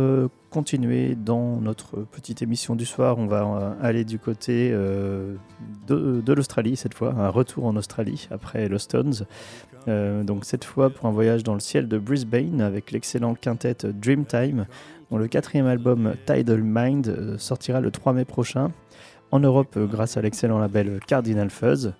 continuer 0.54 1.16
dans 1.16 1.56
notre 1.56 2.02
petite 2.02 2.40
émission 2.40 2.76
du 2.76 2.86
soir, 2.86 3.18
on 3.18 3.26
va 3.26 3.42
euh, 3.42 3.72
aller 3.82 4.04
du 4.04 4.20
côté 4.20 4.70
euh, 4.72 5.34
de, 5.88 6.32
l'Australie 6.32 6.76
cette 6.76 6.94
fois, 6.94 7.12
un 7.12 7.28
retour 7.28 7.66
en 7.66 7.74
Australie 7.74 8.28
après 8.30 8.68
Lost 8.68 8.84
Stones. 8.84 9.26
donc 10.24 10.44
cette 10.44 10.64
fois 10.64 10.90
pour 10.90 11.06
un 11.06 11.10
voyage 11.10 11.42
dans 11.42 11.54
le 11.54 11.60
ciel 11.60 11.88
de 11.88 11.98
Brisbane 11.98 12.60
avec 12.60 12.92
l'excellent 12.92 13.34
quintet 13.34 13.78
Dreamtime, 13.82 14.66
dont 15.10 15.18
le 15.18 15.26
quatrième 15.26 15.66
album 15.66 16.14
Tidal 16.24 16.62
Mind 16.62 17.36
sortira 17.36 17.80
le 17.80 17.90
3 17.90 18.12
mai 18.12 18.24
prochain 18.24 18.70
en 19.32 19.40
Europe 19.40 19.76
grâce 19.90 20.16
à 20.16 20.22
l'excellent 20.22 20.60
label 20.60 21.00
Cardinal 21.04 21.50
Fuzz. 21.50 21.94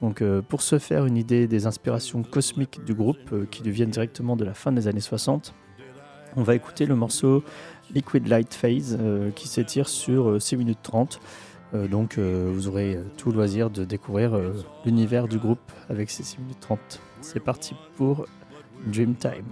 Donc 0.00 0.22
pour 0.48 0.62
se 0.62 0.78
faire 0.78 1.04
une 1.04 1.18
idée 1.18 1.46
des 1.46 1.66
inspirations 1.66 2.22
cosmiques 2.22 2.82
du 2.86 2.94
groupe 2.94 3.50
qui 3.50 3.62
deviennent 3.62 3.90
directement 3.90 4.34
de 4.34 4.46
la 4.46 4.54
fin 4.54 4.72
des 4.72 4.88
années 4.88 5.00
60, 5.00 5.52
on 6.36 6.42
va 6.42 6.54
écouter 6.54 6.86
le 6.86 6.94
morceau 6.94 7.42
Liquid 7.94 8.26
Light 8.26 8.54
Phase 8.54 8.98
euh, 9.00 9.30
qui 9.30 9.48
s'étire 9.48 9.88
sur 9.88 10.40
6 10.40 10.54
euh, 10.54 10.58
minutes 10.58 10.78
30. 10.82 11.20
Euh, 11.74 11.86
donc 11.86 12.18
vous 12.18 12.68
aurez 12.68 12.98
tout 13.16 13.30
loisir 13.30 13.70
de 13.70 13.84
découvrir 13.84 14.38
l'univers 14.84 15.28
du 15.28 15.38
groupe 15.38 15.72
avec 15.88 16.10
ces 16.10 16.22
6 16.22 16.38
minutes 16.38 16.60
30. 16.60 17.00
C'est 17.20 17.40
parti 17.40 17.74
pour 17.96 18.26
Dreamtime. 18.86 19.44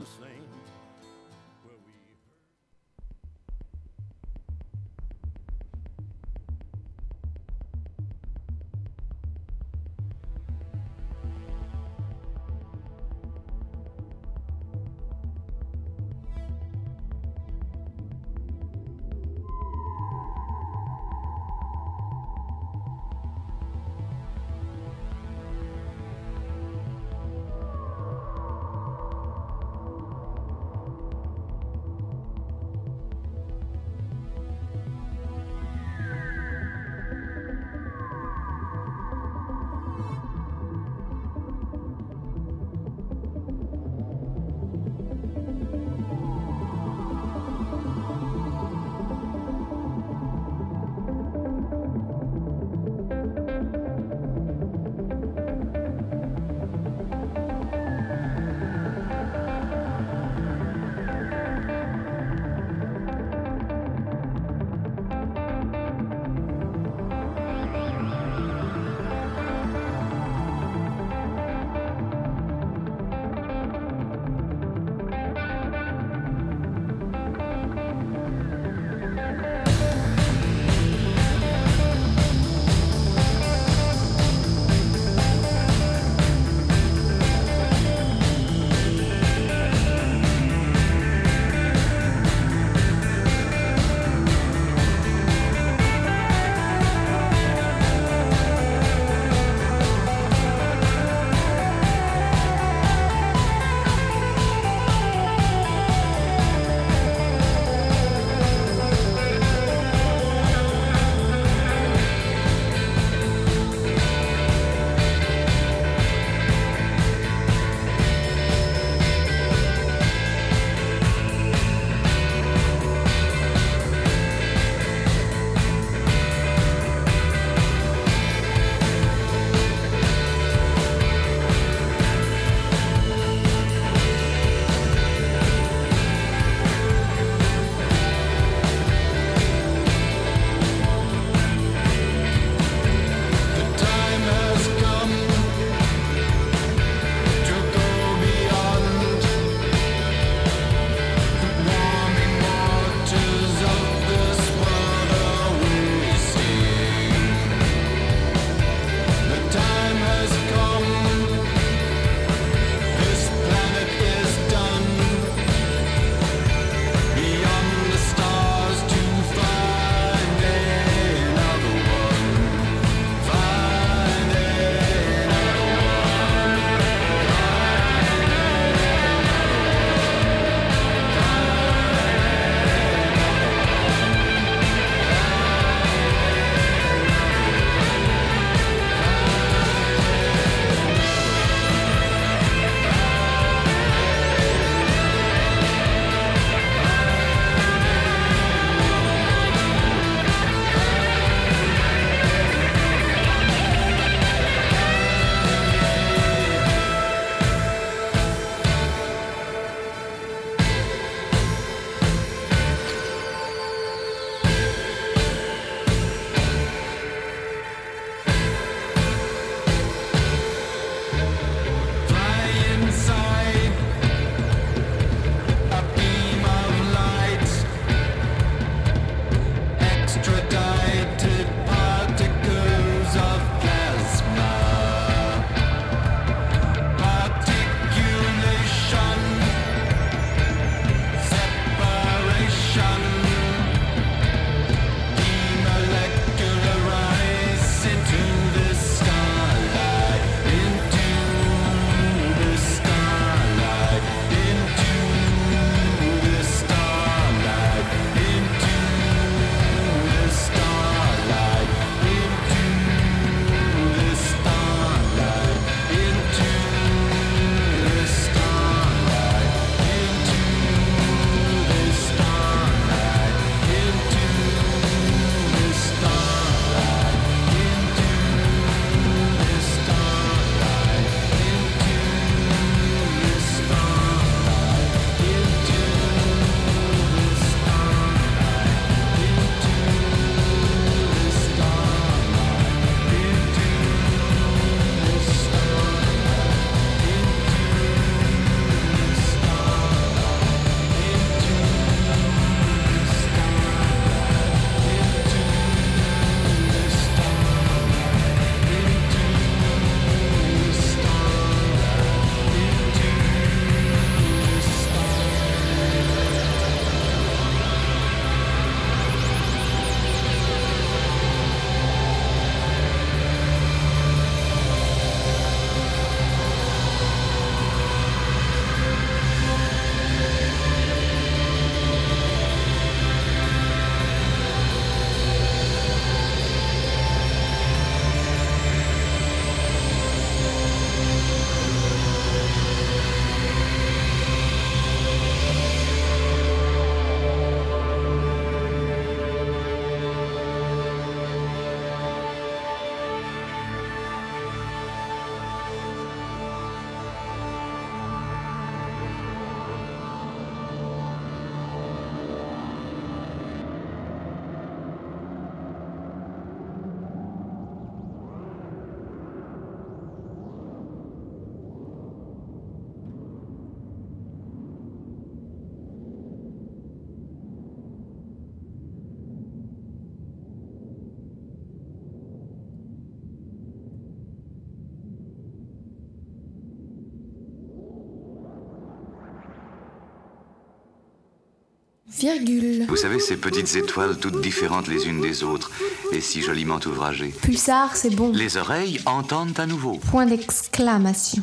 Virgule. 392.18 392.86
Vous 392.88 392.96
savez, 392.96 393.18
ces 393.20 393.36
petites 393.36 393.76
étoiles 393.76 394.16
toutes 394.18 394.40
différentes 394.40 394.88
les 394.88 395.06
unes 395.06 395.20
des 395.20 395.44
autres 395.44 395.70
et 396.12 396.20
si 396.20 396.42
joliment 396.42 396.78
ouvragées. 396.86 397.32
Pulsar, 397.42 397.96
c'est 397.96 398.14
bon. 398.14 398.32
Les 398.32 398.56
oreilles 398.56 399.00
entendent 399.06 399.58
à 399.58 399.66
nouveau. 399.66 399.98
Point 400.10 400.26
d'exclamation. 400.26 401.42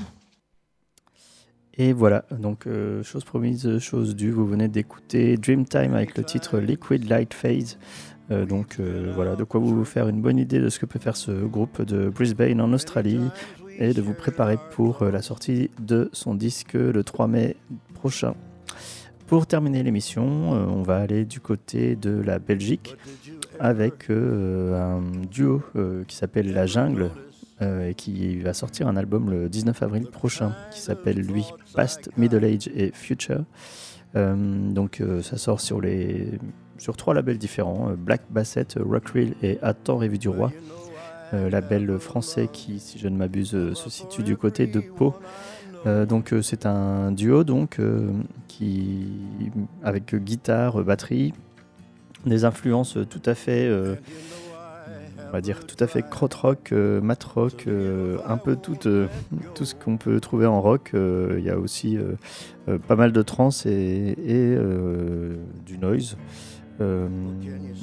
Et 1.76 1.92
voilà, 1.92 2.26
donc 2.32 2.68
euh, 2.68 3.02
chose 3.04 3.24
promise, 3.24 3.80
chose 3.80 4.16
due, 4.16 4.30
vous 4.30 4.46
venez 4.46 4.68
d'écouter 4.68 5.38
Dreamtime 5.38 5.96
avec 5.96 6.16
le 6.18 6.24
titre 6.24 6.60
Liquid 6.60 7.10
Light 7.10 7.34
Phase. 7.34 7.78
Euh, 8.32 8.46
donc 8.46 8.78
euh, 8.80 9.12
voilà, 9.14 9.36
de 9.36 9.44
quoi 9.44 9.60
vous 9.60 9.84
faire 9.86 10.08
une 10.08 10.22
bonne 10.22 10.38
idée 10.38 10.60
de 10.60 10.70
ce 10.70 10.80
que 10.80 10.86
peut 10.86 11.00
faire 11.00 11.18
ce 11.18 11.32
groupe 11.32 11.82
de 11.82 12.10
Brisbane 12.10 12.62
en 12.62 12.72
Australie 12.74 13.20
et 13.80 13.94
de 13.94 14.02
vous 14.02 14.14
préparer 14.14 14.58
pour 14.72 15.02
euh, 15.02 15.12
la 15.12 15.22
sortie 15.22 15.70
de 15.80 16.10
son 16.14 16.36
disque 16.36 16.74
le 16.74 17.04
3 17.04 17.28
mai 17.28 17.56
prochain. 17.96 18.36
Pour 19.34 19.48
terminer 19.48 19.82
l'émission, 19.82 20.54
euh, 20.54 20.64
on 20.68 20.84
va 20.84 20.98
aller 20.98 21.26
du 21.26 21.40
côté 21.40 21.96
de 21.96 22.22
la 22.22 22.38
Belgique 22.38 22.96
avec 23.60 24.12
euh, 24.12 24.80
un 24.80 25.02
duo 25.26 25.64
euh, 25.76 26.04
qui 26.04 26.16
s'appelle 26.16 26.54
La 26.54 26.68
Jungle 26.68 27.10
et 27.60 27.96
qui 27.96 28.40
va 28.42 28.54
sortir 28.54 28.88
un 28.88 28.96
album 28.96 29.32
le 29.32 29.50
19 29.50 29.82
avril 29.82 30.06
prochain 30.06 30.54
qui 30.70 30.82
s'appelle 30.82 31.18
lui 31.18 31.46
Past, 31.74 32.12
Middle 32.16 32.46
Age 32.46 32.70
et 32.76 32.92
Future. 32.94 33.44
Donc 34.14 35.02
ça 35.24 35.38
sort 35.38 35.62
sur, 35.62 35.82
les, 35.82 36.28
sur 36.78 36.96
trois 36.96 37.16
labels 37.16 37.40
différents, 37.40 37.90
euh, 37.90 37.96
Black 37.96 38.22
Bassett, 38.30 38.78
Rockreel 38.80 39.34
et 39.42 39.58
temps 39.84 39.98
rêvé 39.98 40.20
du 40.20 40.30
roi. 40.30 40.52
Label 41.32 41.98
français 41.98 42.48
qui, 42.54 42.80
si 42.80 43.00
je 43.00 43.08
ne 43.08 43.18
m'abuse, 43.18 43.74
se 43.74 43.90
situe 43.90 44.22
du 44.22 44.38
côté 44.38 44.68
de 44.68 44.80
Pau. 44.80 45.16
Euh, 45.86 46.06
donc 46.06 46.32
euh, 46.32 46.42
c'est 46.42 46.66
un 46.66 47.12
duo 47.12 47.44
donc 47.44 47.80
euh, 47.80 48.10
qui 48.48 49.08
avec 49.84 50.16
guitare, 50.16 50.82
batterie, 50.84 51.34
des 52.26 52.46
influences 52.46 52.98
tout 53.10 53.22
à 53.26 53.36
fait, 53.36 53.70
on 55.18 55.32
va 55.32 55.42
dire 55.42 55.66
tout 55.66 55.76
à 55.80 55.88
fait 55.88 56.06
rock, 56.14 56.72
euh, 57.68 58.18
un 58.26 58.38
peu 58.38 58.56
tout, 58.56 58.78
tout 58.78 59.66
ce 59.66 59.76
qu'on 59.76 59.98
peut 59.98 60.20
trouver 60.20 60.46
en 60.46 60.62
rock. 60.62 60.92
Il 60.94 61.44
y 61.44 61.50
a 61.50 61.58
aussi 61.58 61.98
pas 62.88 62.96
mal 62.96 63.12
de 63.12 63.22
trance 63.22 63.66
et, 63.66 64.16
du 65.66 65.78
noise. 65.78 66.18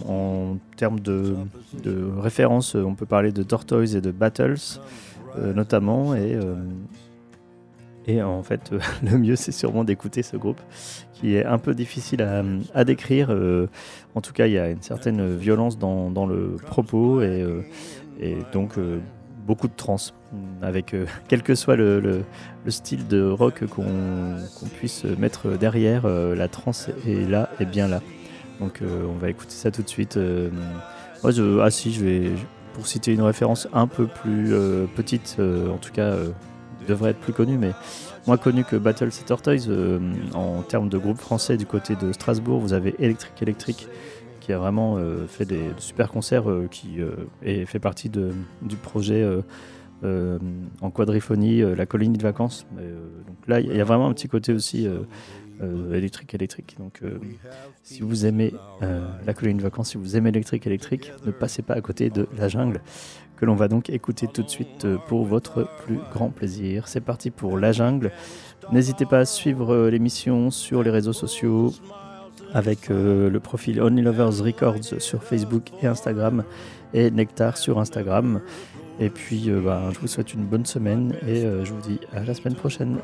En 0.06 0.56
termes 0.76 1.00
de, 1.00 1.36
de 1.82 2.10
références, 2.18 2.74
on 2.76 2.94
peut 2.94 3.06
parler 3.06 3.32
de 3.32 3.42
Tortoise 3.42 3.94
et 3.94 4.00
de 4.00 4.10
Battles, 4.10 4.80
notamment. 5.54 6.14
Et, 6.14 6.38
et 8.06 8.22
en 8.22 8.42
fait, 8.42 8.72
euh, 8.72 8.78
le 9.02 9.18
mieux, 9.18 9.36
c'est 9.36 9.52
sûrement 9.52 9.84
d'écouter 9.84 10.22
ce 10.22 10.36
groupe, 10.36 10.60
qui 11.12 11.36
est 11.36 11.44
un 11.44 11.58
peu 11.58 11.74
difficile 11.74 12.22
à, 12.74 12.84
décrire. 12.84 13.28
Euh, 13.30 13.66
en 14.14 14.20
tout 14.20 14.32
cas, 14.32 14.46
il 14.46 14.52
y 14.52 14.58
a 14.58 14.68
une 14.68 14.82
certaine 14.82 15.36
violence 15.36 15.78
dans, 15.78 16.26
le 16.26 16.56
propos 16.66 17.20
et, 17.20 17.42
euh, 17.42 17.62
donc 18.52 18.74
beaucoup 19.46 19.68
de 19.68 19.74
trance, 19.76 20.14
avec 20.62 20.94
quel 21.28 21.42
que 21.42 21.54
soit 21.54 21.76
le, 21.76 22.00
le- 22.00 22.24
le 22.64 22.70
style 22.70 23.06
de 23.08 23.22
rock 23.22 23.64
qu'on 23.66 24.36
puisse 24.78 25.04
mettre 25.04 25.56
derrière, 25.56 26.06
la 26.06 26.48
trance 26.48 26.90
est 27.06 27.28
là 27.28 27.48
et 27.58 27.64
bien 27.64 27.88
là. 27.88 28.02
Donc 28.60 28.80
on 28.82 29.18
va 29.18 29.30
écouter 29.30 29.54
ça 29.54 29.70
tout 29.70 29.82
de 29.82 29.88
suite. 29.88 30.18
Moi, 31.22 31.32
ah 31.62 31.70
si, 31.70 31.90
je 31.90 32.04
vais, 32.04 32.30
pour 32.74 32.86
citer 32.86 33.14
une 33.14 33.22
référence 33.22 33.66
un 33.72 33.86
peu 33.86 34.06
plus 34.06 34.52
petite, 34.94 35.38
en 35.40 35.78
tout 35.78 35.92
cas, 35.92 36.14
devrait 36.86 37.10
être 37.10 37.20
plus 37.20 37.32
connue, 37.32 37.58
mais 37.58 37.72
moins 38.26 38.36
connue 38.36 38.64
que 38.64 38.76
Battles 38.76 39.08
et 39.08 39.24
Tortoise, 39.24 39.66
euh, 39.68 39.98
en 40.34 40.62
termes 40.62 40.88
de 40.88 40.98
groupe 40.98 41.18
français 41.18 41.56
du 41.56 41.66
côté 41.66 41.96
de 41.96 42.12
Strasbourg, 42.12 42.60
vous 42.60 42.72
avez 42.72 42.94
Electric 42.98 43.32
Electric 43.42 43.88
qui 44.40 44.52
a 44.52 44.58
vraiment 44.58 44.96
euh, 44.96 45.26
fait 45.26 45.44
des 45.44 45.70
super 45.78 46.10
concerts, 46.10 46.50
euh, 46.50 46.66
qui 46.70 46.98
fait 47.66 47.78
partie 47.78 48.08
de, 48.08 48.32
du 48.62 48.76
projet 48.76 49.26
en 50.02 50.90
quadriphonie, 50.90 51.62
la 51.76 51.86
colonie 51.86 52.16
de 52.16 52.22
vacances. 52.22 52.66
Donc 52.72 53.46
là, 53.46 53.60
il 53.60 53.74
y 53.74 53.80
a 53.80 53.84
vraiment 53.84 54.08
un 54.08 54.12
petit 54.14 54.28
côté 54.28 54.52
aussi 54.52 54.88
euh, 55.62 55.94
électrique 55.94 56.34
électrique. 56.34 56.76
Donc 56.78 57.00
euh, 57.02 57.18
si 57.82 58.00
vous 58.00 58.26
aimez 58.26 58.54
euh, 58.82 59.06
la 59.26 59.34
colonie 59.34 59.58
de 59.58 59.62
vacances, 59.62 59.90
si 59.90 59.98
vous 59.98 60.16
aimez 60.16 60.30
électrique 60.30 60.66
électrique, 60.66 61.12
ne 61.26 61.30
passez 61.30 61.62
pas 61.62 61.74
à 61.74 61.80
côté 61.80 62.10
de 62.10 62.28
la 62.36 62.48
jungle 62.48 62.80
que 63.36 63.46
l'on 63.46 63.54
va 63.54 63.68
donc 63.68 63.88
écouter 63.88 64.26
tout 64.26 64.42
de 64.42 64.48
suite 64.50 64.84
euh, 64.84 64.96
pour 65.08 65.24
votre 65.24 65.68
plus 65.84 65.98
grand 66.12 66.30
plaisir. 66.30 66.88
C'est 66.88 67.00
parti 67.00 67.30
pour 67.30 67.58
la 67.58 67.72
jungle. 67.72 68.12
N'hésitez 68.72 69.06
pas 69.06 69.20
à 69.20 69.24
suivre 69.24 69.88
l'émission 69.88 70.50
sur 70.50 70.82
les 70.82 70.90
réseaux 70.90 71.12
sociaux 71.12 71.72
avec 72.52 72.88
le 72.88 73.38
profil 73.38 73.80
Only 73.80 74.02
Lovers 74.02 74.42
Records 74.42 75.00
sur 75.00 75.22
Facebook 75.22 75.70
et 75.82 75.86
Instagram 75.86 76.44
et 76.92 77.10
Nectar 77.10 77.56
sur 77.56 77.78
Instagram. 77.78 78.40
Et 78.98 79.08
puis, 79.08 79.50
ben, 79.50 79.90
je 79.92 79.98
vous 79.98 80.08
souhaite 80.08 80.34
une 80.34 80.44
bonne 80.44 80.66
semaine 80.66 81.14
et 81.26 81.42
je 81.42 81.72
vous 81.72 81.80
dis 81.80 82.00
à 82.12 82.22
la 82.22 82.34
semaine 82.34 82.54
prochaine. 82.54 82.98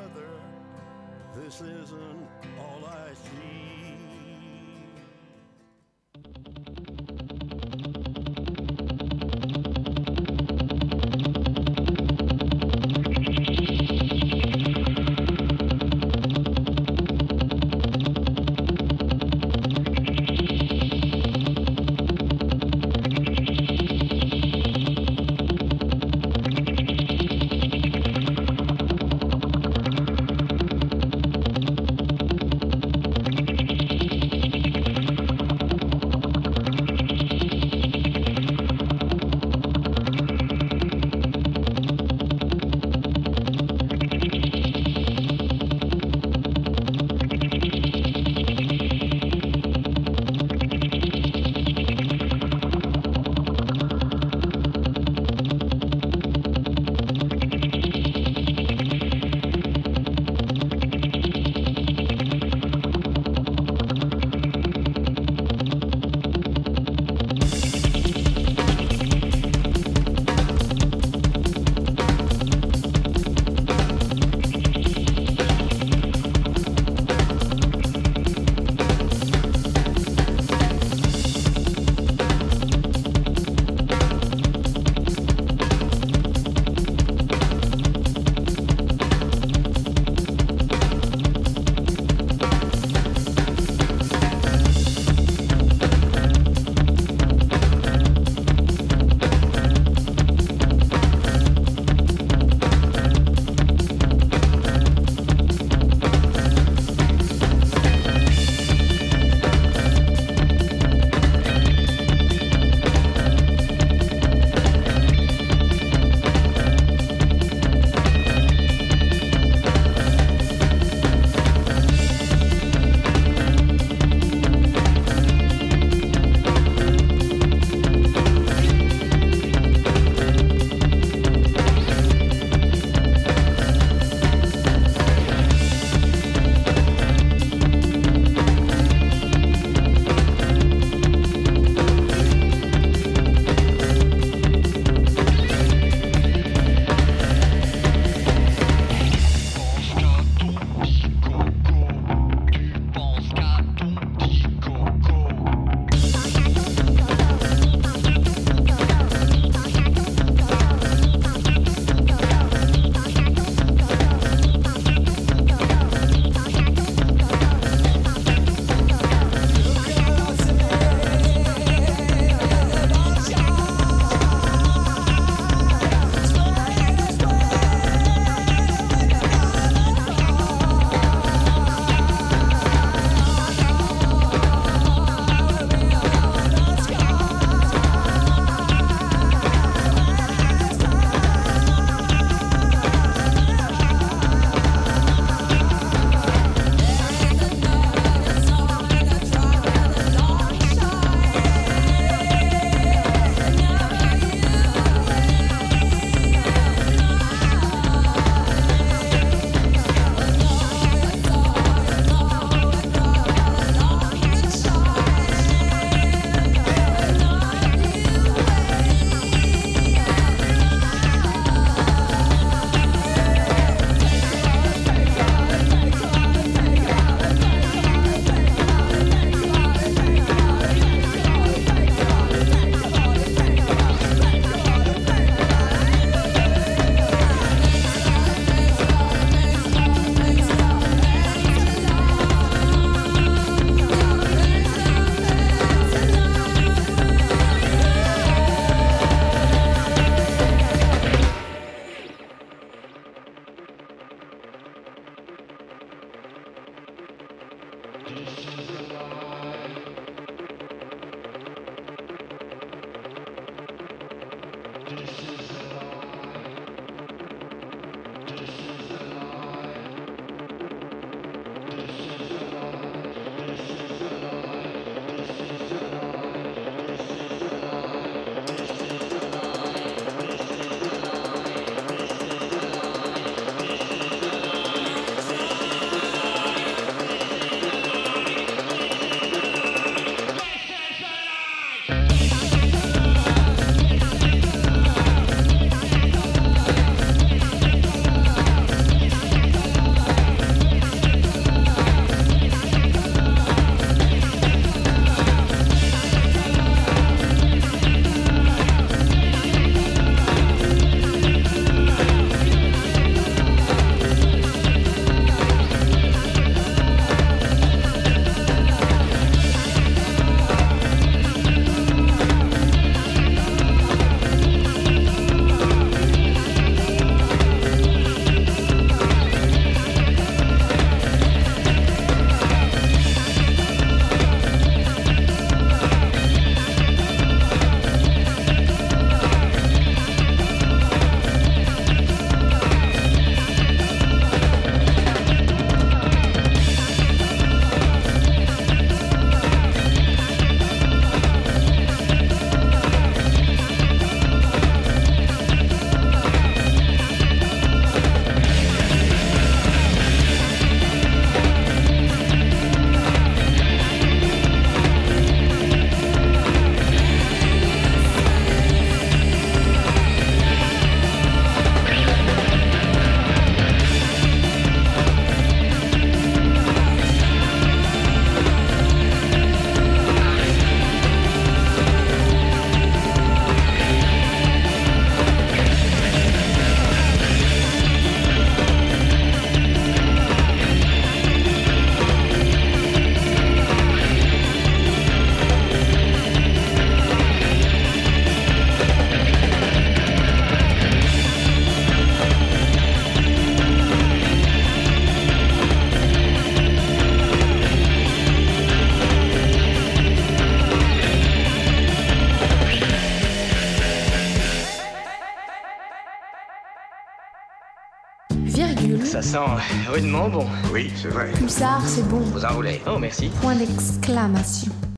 Sent 419.37 419.91
rudement 419.93 420.29
bon. 420.29 420.47
Oui, 420.73 420.91
c'est 420.97 421.09
vrai. 421.09 421.31
Pulsar, 421.33 421.83
c'est 421.87 422.09
bon. 422.09 422.21
Vous 422.21 422.45
en 422.45 422.55
voulez 422.55 422.81
Oh, 422.87 422.99
merci. 422.99 423.31
Point 423.43 423.57
d'exclamation. 423.57 424.66